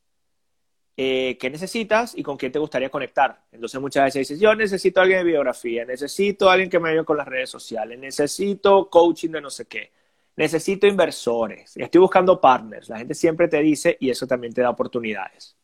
Eh, 0.96 1.38
qué 1.40 1.48
necesitas 1.48 2.16
y 2.16 2.22
con 2.22 2.36
quién 2.36 2.52
te 2.52 2.58
gustaría 2.58 2.90
conectar. 2.90 3.44
Entonces 3.50 3.80
muchas 3.80 4.04
veces 4.04 4.28
dices, 4.28 4.40
yo 4.40 4.54
necesito 4.54 5.00
alguien 5.00 5.20
de 5.20 5.24
biografía, 5.24 5.84
necesito 5.84 6.50
alguien 6.50 6.68
que 6.68 6.78
me 6.78 6.90
ayude 6.90 7.04
con 7.04 7.16
las 7.16 7.26
redes 7.26 7.50
sociales, 7.50 7.98
necesito 7.98 8.88
coaching 8.90 9.30
de 9.30 9.40
no 9.40 9.50
sé 9.50 9.66
qué, 9.66 9.90
necesito 10.36 10.86
inversores, 10.86 11.76
estoy 11.76 12.00
buscando 12.00 12.40
partners. 12.40 12.88
La 12.88 12.98
gente 12.98 13.14
siempre 13.14 13.48
te 13.48 13.60
dice 13.60 13.96
y 14.00 14.10
eso 14.10 14.26
también 14.26 14.52
te 14.52 14.60
da 14.60 14.70
oportunidades. 14.70 15.56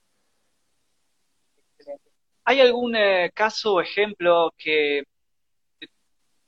¿Hay 2.45 2.61
algún 2.61 2.97
eh, 2.97 3.31
caso 3.35 3.75
o 3.75 3.81
ejemplo 3.83 4.55
que 4.57 5.03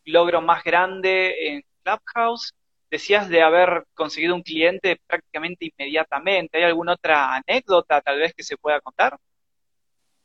logro 0.04 0.40
más 0.40 0.64
grande 0.64 1.48
en 1.48 1.64
Clubhouse 1.82 2.54
decías 2.90 3.28
de 3.28 3.42
haber 3.42 3.86
conseguido 3.94 4.34
un 4.34 4.42
cliente 4.42 5.00
prácticamente 5.06 5.72
inmediatamente. 5.76 6.58
¿Hay 6.58 6.64
alguna 6.64 6.94
otra 6.94 7.36
anécdota 7.36 8.00
tal 8.00 8.18
vez 8.18 8.34
que 8.34 8.42
se 8.42 8.56
pueda 8.56 8.80
contar? 8.80 9.16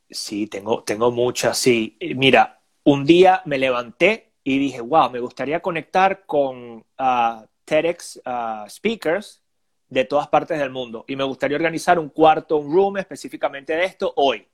Sí, 0.10 0.47
tengo, 0.47 0.84
tengo 0.84 1.12
muchas, 1.12 1.58
sí. 1.58 1.97
Mira, 2.15 2.62
un 2.84 3.06
día 3.06 3.41
me 3.45 3.58
levanté 3.58 4.34
y 4.43 4.60
dije, 4.60 4.82
wow, 4.82 5.10
me 5.10 5.19
gustaría 5.19 5.60
conectar 5.60 6.25
con 6.25 6.78
uh, 6.78 7.45
TEDx 7.65 8.21
uh, 8.25 8.69
speakers 8.69 9.41
de 9.89 10.06
todas 10.06 10.28
partes 10.28 10.60
del 10.60 10.69
mundo 10.69 11.06
y 11.08 11.15
me 11.15 11.23
gustaría 11.23 11.58
organizar 11.58 11.97
un 11.99 12.10
cuarto, 12.10 12.58
un 12.58 12.73
room 12.73 12.97
específicamente 12.97 13.75
de 13.75 13.86
esto 13.86 14.13
hoy. 14.15 14.47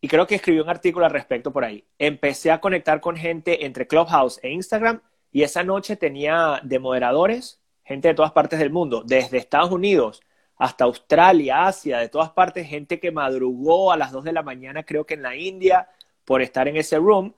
Y 0.00 0.08
creo 0.08 0.26
que 0.26 0.36
escribí 0.36 0.60
un 0.60 0.68
artículo 0.68 1.06
al 1.06 1.12
respecto 1.12 1.52
por 1.52 1.64
ahí. 1.64 1.84
Empecé 1.98 2.50
a 2.50 2.60
conectar 2.60 3.00
con 3.00 3.16
gente 3.16 3.64
entre 3.64 3.86
Clubhouse 3.86 4.38
e 4.42 4.50
Instagram 4.50 5.00
y 5.36 5.42
esa 5.42 5.62
noche 5.62 5.96
tenía 5.96 6.62
de 6.62 6.78
moderadores 6.78 7.60
gente 7.84 8.08
de 8.08 8.14
todas 8.14 8.32
partes 8.32 8.58
del 8.58 8.70
mundo, 8.70 9.02
desde 9.04 9.36
Estados 9.36 9.70
Unidos 9.70 10.22
hasta 10.56 10.84
Australia, 10.84 11.66
Asia, 11.66 11.98
de 11.98 12.08
todas 12.08 12.30
partes, 12.30 12.66
gente 12.66 12.98
que 12.98 13.10
madrugó 13.10 13.92
a 13.92 13.98
las 13.98 14.12
2 14.12 14.24
de 14.24 14.32
la 14.32 14.42
mañana, 14.42 14.84
creo 14.84 15.04
que 15.04 15.12
en 15.12 15.20
la 15.20 15.36
India, 15.36 15.90
por 16.24 16.40
estar 16.40 16.68
en 16.68 16.78
ese 16.78 16.96
room, 16.96 17.34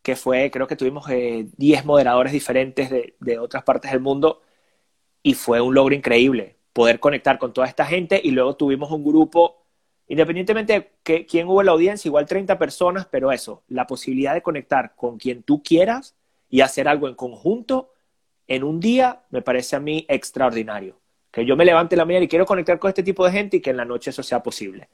que 0.00 0.16
fue, 0.16 0.50
creo 0.50 0.66
que 0.66 0.76
tuvimos 0.76 1.08
10 1.08 1.52
eh, 1.58 1.84
moderadores 1.84 2.32
diferentes 2.32 2.88
de, 2.88 3.14
de 3.20 3.38
otras 3.38 3.64
partes 3.64 3.90
del 3.90 4.00
mundo, 4.00 4.40
y 5.22 5.34
fue 5.34 5.60
un 5.60 5.74
logro 5.74 5.94
increíble 5.94 6.56
poder 6.72 7.00
conectar 7.00 7.38
con 7.38 7.52
toda 7.52 7.66
esta 7.66 7.84
gente, 7.84 8.18
y 8.24 8.30
luego 8.30 8.56
tuvimos 8.56 8.90
un 8.90 9.04
grupo, 9.04 9.66
independientemente 10.08 10.72
de 10.72 10.92
que, 11.02 11.26
quién 11.26 11.48
hubo 11.48 11.60
en 11.60 11.66
la 11.66 11.72
audiencia, 11.72 12.08
igual 12.08 12.24
30 12.24 12.58
personas, 12.58 13.06
pero 13.10 13.30
eso, 13.30 13.62
la 13.68 13.86
posibilidad 13.86 14.32
de 14.32 14.40
conectar 14.40 14.94
con 14.96 15.18
quien 15.18 15.42
tú 15.42 15.62
quieras 15.62 16.16
y 16.50 16.60
hacer 16.60 16.88
algo 16.88 17.08
en 17.08 17.14
conjunto 17.14 17.94
en 18.46 18.64
un 18.64 18.80
día 18.80 19.22
me 19.30 19.42
parece 19.42 19.76
a 19.76 19.80
mí 19.80 20.04
extraordinario. 20.08 20.98
Que 21.30 21.46
yo 21.46 21.56
me 21.56 21.64
levante 21.64 21.96
la 21.96 22.04
mañana 22.04 22.24
y 22.24 22.28
quiero 22.28 22.44
conectar 22.44 22.80
con 22.80 22.88
este 22.88 23.04
tipo 23.04 23.24
de 23.24 23.30
gente 23.30 23.58
y 23.58 23.60
que 23.60 23.70
en 23.70 23.76
la 23.76 23.84
noche 23.84 24.10
eso 24.10 24.24
sea 24.24 24.42
posible. 24.42 24.88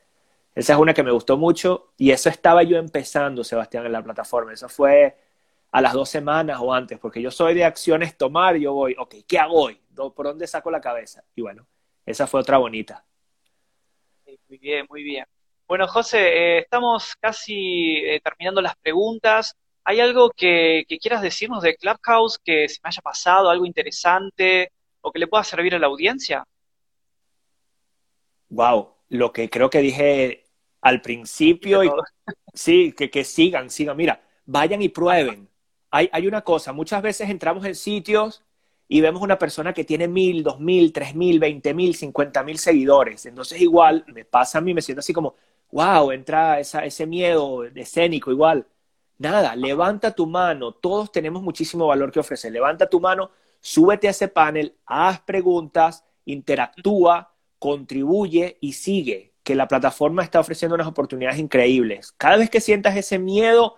Esa 0.55 0.75
es 0.75 0.79
una 0.79 0.92
que 0.92 1.03
me 1.03 1.11
gustó 1.11 1.38
mucho 1.38 1.92
y 1.97 2.11
eso 2.11 2.29
estaba 2.29 2.62
yo 2.62 2.77
empezando, 2.77 3.42
Sebastián, 3.42 3.87
en 3.87 3.92
la 3.92 4.03
plataforma. 4.03 4.53
Eso 4.53 4.69
fue 4.69 5.16
a 5.73 5.81
las 5.81 5.95
dos 5.95 6.09
semanas 6.09 6.59
o 6.61 6.73
antes, 6.73 6.99
porque 6.99 7.23
yo 7.23 7.31
soy 7.31 7.55
de 7.55 7.64
acciones 7.64 8.16
tomar, 8.16 8.57
yo 8.57 8.75
voy, 8.75 8.95
ok, 8.99 9.14
¿qué 9.27 9.38
hago 9.38 9.64
hoy? 9.64 9.81
¿Por 9.95 10.27
dónde 10.27 10.47
saco 10.47 10.71
la 10.71 10.81
cabeza? 10.81 11.25
Y 11.35 11.40
bueno, 11.40 11.66
esa 12.05 12.27
fue 12.27 12.40
otra 12.40 12.59
bonita. 12.59 13.05
Muy 14.49 14.59
bien, 14.59 14.87
muy 14.88 15.03
bien. 15.03 15.25
Bueno, 15.66 15.88
José, 15.88 16.19
eh, 16.19 16.59
estamos 16.59 17.16
casi 17.16 17.97
eh, 17.97 18.21
terminando 18.23 18.61
las 18.61 18.77
preguntas. 18.77 19.57
¿Hay 19.88 20.01
algo 20.01 20.31
que, 20.31 20.85
quieras 21.01 21.22
decirnos 21.22 21.62
de 21.62 21.77
Clubhouse 21.77 22.40
que 22.44 22.68
se 22.68 22.81
me 22.83 22.88
haya 22.88 23.01
pasado, 23.01 23.49
algo 23.49 23.64
interesante 23.64 24.72
o 25.01 25.12
que 25.12 25.20
le 25.20 25.29
pueda 25.29 25.44
servir 25.44 25.77
a 25.77 25.79
la 25.79 25.87
audiencia? 25.87 26.44
Wow, 28.49 28.94
lo 29.11 29.33
que 29.33 29.49
creo 29.49 29.70
que 29.70 29.79
dije 29.79 30.44
al 30.81 31.01
principio, 31.03 31.85
y, 31.85 31.90
sí, 32.53 32.94
que, 32.96 33.09
que 33.11 33.22
sigan, 33.22 33.70
sigan. 33.70 33.96
Mira, 33.96 34.20
vayan 34.44 34.83
y 34.83 34.88
prueben. 34.88 35.49
Hay, 35.92 36.11
hay 36.12 36.27
una 36.27 36.40
cosa, 36.40 36.72
muchas 36.72 37.01
veces 37.01 37.31
entramos 37.31 37.64
en 37.64 37.77
sitios 37.77 38.42
y 38.88 39.01
vemos 39.01 39.22
una 39.22 39.38
persona 39.38 39.72
que 39.72 39.85
tiene 39.85 40.09
mil, 40.09 40.42
dos 40.42 40.59
mil, 40.59 40.92
tres 40.92 41.14
mil, 41.14 41.38
veinte 41.38 41.75
mil, 41.75 41.94
cincuenta 41.94 42.42
mil 42.42 42.59
seguidores. 42.59 43.25
Entonces 43.27 43.61
igual 43.61 44.05
me 44.09 44.25
pasa 44.25 44.59
a 44.59 44.62
mí, 44.62 44.75
me 44.75 44.83
siento 44.83 44.99
así 44.99 45.12
como, 45.12 45.37
wow, 45.70 46.11
entra 46.11 46.59
esa, 46.59 46.85
ese 46.85 47.07
miedo 47.07 47.62
escénico 47.62 48.33
igual 48.33 48.66
nada, 49.19 49.57
levanta 49.57 50.15
tu 50.15 50.27
mano, 50.27 50.73
todos 50.73 51.13
tenemos 51.13 51.43
muchísimo 51.43 51.87
valor 51.87 52.13
que 52.13 52.21
ofrecer, 52.21 52.53
levanta 52.53 52.89
tu 52.89 53.01
mano, 53.01 53.31
súbete 53.61 54.09
a 54.09 54.11
ese 54.11 54.29
panel, 54.29 54.77
haz 54.87 55.21
preguntas, 55.21 56.05
interactúa, 56.25 57.35
contribuye 57.59 58.59
y 58.61 58.73
sigue, 58.73 59.35
que 59.43 59.55
la 59.55 59.69
plataforma 59.69 60.23
está 60.23 60.41
ofreciendo 60.41 60.75
unas 60.75 60.89
oportunidades 60.89 61.39
increíbles. 61.39 62.13
Cada 62.13 62.37
vez 62.37 62.51
que 62.51 62.61
sientas 62.61 62.97
ese 62.97 63.19
miedo, 63.19 63.77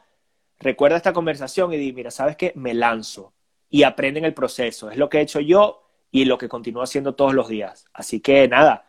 recuerda 0.59 0.97
esta 0.97 1.13
conversación 1.13 1.73
y 1.73 1.77
di, 1.77 1.93
mira, 1.93 2.11
¿sabes 2.11 2.37
qué? 2.37 2.53
Me 2.57 2.75
lanzo 2.75 3.35
y 3.69 3.83
aprende 3.83 4.19
en 4.19 4.25
el 4.25 4.35
proceso. 4.35 4.91
Es 4.91 4.97
lo 4.97 5.09
que 5.09 5.19
he 5.19 5.23
hecho 5.23 5.41
yo 5.41 5.83
y 6.11 6.25
lo 6.25 6.39
que 6.39 6.49
continúo 6.49 6.83
haciendo 6.83 7.15
todos 7.15 7.35
los 7.35 7.49
días. 7.49 7.87
Así 7.93 8.21
que 8.21 8.49
nada, 8.49 8.87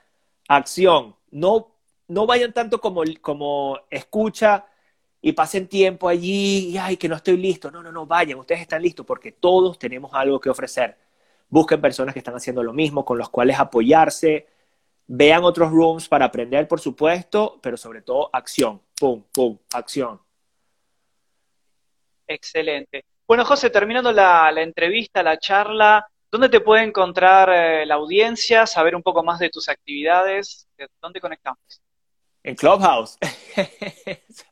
acción. 0.48 1.16
No, 1.32 1.76
no 2.08 2.26
vayan 2.26 2.54
tanto 2.54 2.80
como, 2.80 3.04
como 3.22 3.78
escucha 3.90 4.66
y 5.22 5.34
pasen 5.34 5.68
tiempo 5.68 6.08
allí 6.08 6.70
y 6.70 6.78
ay, 6.78 6.98
que 6.98 7.10
no 7.10 7.16
estoy 7.16 7.38
listo. 7.38 7.70
No, 7.72 7.84
no, 7.84 7.92
no, 7.92 8.06
vayan, 8.06 8.40
ustedes 8.40 8.62
están 8.62 8.82
listos 8.82 9.06
porque 9.06 9.34
todos 9.34 9.78
tenemos 9.78 10.14
algo 10.14 10.40
que 10.40 10.50
ofrecer. 10.50 10.98
Busquen 11.50 11.82
personas 11.82 12.14
que 12.14 12.20
están 12.20 12.36
haciendo 12.36 12.64
lo 12.64 12.74
mismo, 12.74 13.04
con 13.04 13.18
los 13.18 13.30
cuales 13.30 13.60
apoyarse. 13.60 14.48
Vean 15.08 15.44
otros 15.44 15.72
rooms 15.72 16.08
para 16.08 16.26
aprender, 16.26 16.68
por 16.68 16.80
supuesto, 16.80 17.60
pero 17.62 17.76
sobre 17.76 18.02
todo 18.02 18.30
acción. 18.32 18.82
Pum, 19.00 19.24
pum, 19.32 19.58
acción. 19.74 20.22
Excelente. 22.28 23.04
Bueno, 23.28 23.44
José, 23.44 23.72
terminando 23.72 24.12
la, 24.12 24.52
entrevista, 24.58 25.24
la 25.24 25.40
charla, 25.40 26.08
¿dónde 26.32 26.50
te 26.50 26.62
puede 26.62 26.84
encontrar 26.84 27.50
eh, 27.50 27.86
la 27.86 27.96
audiencia, 27.96 28.68
saber 28.68 28.96
un 28.96 29.02
poco 29.02 29.24
más 29.24 29.40
de 29.40 29.50
tus 29.50 29.68
actividades? 29.68 30.68
¿Dónde 31.02 31.20
conectamos? 31.20 31.60
En 32.44 32.56
Clubhouse. 32.56 33.18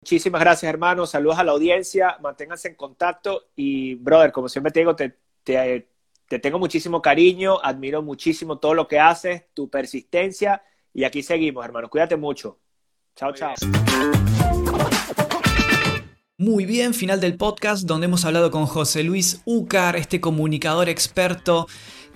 Muchísimas 0.00 0.40
gracias, 0.40 0.68
hermano. 0.68 1.06
Saludos 1.06 1.38
a 1.38 1.44
la 1.44 1.52
audiencia. 1.52 2.18
Manténganse 2.20 2.68
en 2.68 2.76
contacto. 2.76 3.48
Y, 3.56 3.96
brother, 3.96 4.32
como 4.32 4.48
siempre 4.48 4.72
te 4.72 4.80
digo, 4.80 4.94
te, 4.94 5.18
te, 5.42 6.38
tengo 6.38 6.58
muchísimo 6.58 7.02
cariño. 7.02 7.58
Admiro 7.62 8.02
muchísimo 8.02 8.58
todo 8.58 8.74
lo 8.74 8.86
que 8.86 9.00
haces, 9.00 9.44
tu 9.54 9.68
persistencia. 9.68 10.62
Y 10.94 11.04
aquí 11.04 11.22
seguimos, 11.22 11.64
hermano. 11.64 11.90
Cuídate 11.90 12.16
mucho. 12.16 12.58
Chao, 13.16 13.32
chao. 13.32 13.54
Muy 16.40 16.66
bien, 16.66 16.94
final 16.94 17.20
del 17.20 17.36
podcast 17.36 17.84
donde 17.84 18.04
hemos 18.04 18.24
hablado 18.24 18.52
con 18.52 18.66
José 18.66 19.02
Luis 19.02 19.42
Ucar, 19.44 19.96
este 19.96 20.20
comunicador 20.20 20.88
experto 20.88 21.66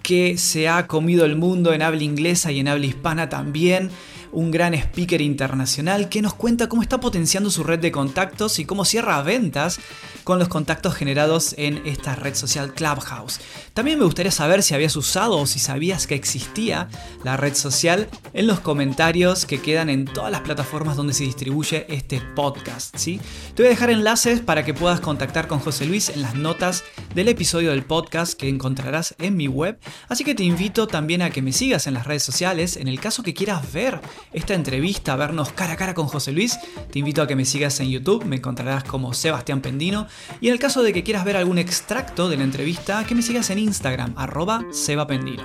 que 0.04 0.38
se 0.38 0.68
ha 0.68 0.86
comido 0.86 1.24
el 1.24 1.34
mundo 1.34 1.72
en 1.72 1.82
habla 1.82 2.04
inglesa 2.04 2.52
y 2.52 2.60
en 2.60 2.68
habla 2.68 2.86
hispana 2.86 3.28
también 3.28 3.90
un 4.32 4.50
gran 4.50 4.74
speaker 4.74 5.20
internacional 5.20 6.08
que 6.08 6.22
nos 6.22 6.34
cuenta 6.34 6.68
cómo 6.68 6.82
está 6.82 6.98
potenciando 6.98 7.50
su 7.50 7.62
red 7.62 7.78
de 7.78 7.92
contactos 7.92 8.58
y 8.58 8.64
cómo 8.64 8.84
cierra 8.84 9.22
ventas 9.22 9.78
con 10.24 10.38
los 10.38 10.48
contactos 10.48 10.94
generados 10.94 11.54
en 11.58 11.82
esta 11.86 12.16
red 12.16 12.34
social 12.34 12.74
Clubhouse. 12.74 13.40
También 13.74 13.98
me 13.98 14.04
gustaría 14.04 14.32
saber 14.32 14.62
si 14.62 14.74
habías 14.74 14.96
usado 14.96 15.38
o 15.38 15.46
si 15.46 15.58
sabías 15.58 16.06
que 16.06 16.14
existía 16.14 16.88
la 17.24 17.36
red 17.36 17.54
social 17.54 18.08
en 18.32 18.46
los 18.46 18.60
comentarios 18.60 19.46
que 19.46 19.60
quedan 19.60 19.90
en 19.90 20.04
todas 20.04 20.32
las 20.32 20.40
plataformas 20.40 20.96
donde 20.96 21.14
se 21.14 21.24
distribuye 21.24 21.86
este 21.88 22.20
podcast. 22.34 22.96
¿sí? 22.96 23.20
Te 23.54 23.62
voy 23.62 23.68
a 23.68 23.70
dejar 23.70 23.90
enlaces 23.90 24.40
para 24.40 24.64
que 24.64 24.74
puedas 24.74 25.00
contactar 25.00 25.46
con 25.46 25.60
José 25.60 25.86
Luis 25.86 26.08
en 26.08 26.22
las 26.22 26.34
notas 26.34 26.84
del 27.14 27.28
episodio 27.28 27.70
del 27.70 27.84
podcast 27.84 28.34
que 28.34 28.48
encontrarás 28.48 29.14
en 29.18 29.36
mi 29.36 29.48
web. 29.48 29.78
Así 30.08 30.24
que 30.24 30.34
te 30.34 30.44
invito 30.44 30.86
también 30.86 31.22
a 31.22 31.30
que 31.30 31.42
me 31.42 31.52
sigas 31.52 31.86
en 31.86 31.94
las 31.94 32.06
redes 32.06 32.22
sociales 32.22 32.76
en 32.76 32.88
el 32.88 33.00
caso 33.00 33.22
que 33.22 33.34
quieras 33.34 33.72
ver 33.72 34.00
esta 34.32 34.54
entrevista, 34.54 35.16
vernos 35.16 35.52
cara 35.52 35.74
a 35.74 35.76
cara 35.76 35.94
con 35.94 36.06
José 36.06 36.32
Luis. 36.32 36.58
Te 36.90 36.98
invito 36.98 37.22
a 37.22 37.26
que 37.26 37.36
me 37.36 37.44
sigas 37.44 37.78
en 37.80 37.90
YouTube, 37.90 38.24
me 38.24 38.36
encontrarás 38.36 38.84
como 38.84 39.14
Sebastián 39.14 39.60
Pendino 39.60 40.06
y 40.40 40.48
en 40.48 40.54
el 40.54 40.58
caso 40.58 40.82
de 40.82 40.92
que 40.92 41.02
quieras 41.02 41.24
ver 41.24 41.36
algún 41.36 41.58
extracto 41.58 42.28
de 42.28 42.36
la 42.36 42.44
entrevista, 42.44 43.04
que 43.04 43.14
me 43.14 43.22
sigas 43.22 43.50
en 43.50 43.58
Instagram, 43.58 44.14
arroba 44.16 44.64
sebapendino. 44.72 45.42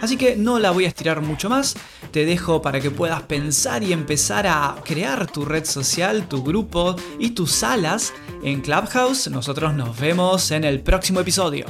Así 0.00 0.16
que 0.16 0.36
no 0.36 0.58
la 0.58 0.70
voy 0.70 0.84
a 0.84 0.88
estirar 0.88 1.22
mucho 1.22 1.48
más, 1.48 1.76
te 2.10 2.24
dejo 2.26 2.60
para 2.60 2.80
que 2.80 2.90
puedas 2.90 3.22
pensar 3.22 3.82
y 3.82 3.92
empezar 3.92 4.46
a 4.46 4.76
crear 4.84 5.26
tu 5.26 5.44
red 5.44 5.64
social, 5.64 6.28
tu 6.28 6.42
grupo 6.42 6.96
y 7.18 7.30
tus 7.30 7.52
salas 7.52 8.12
en 8.42 8.60
Clubhouse. 8.60 9.28
Nosotros 9.28 9.74
nos 9.74 9.98
vemos 9.98 10.50
en 10.50 10.64
el 10.64 10.80
próximo 10.80 11.20
episodio. 11.20 11.66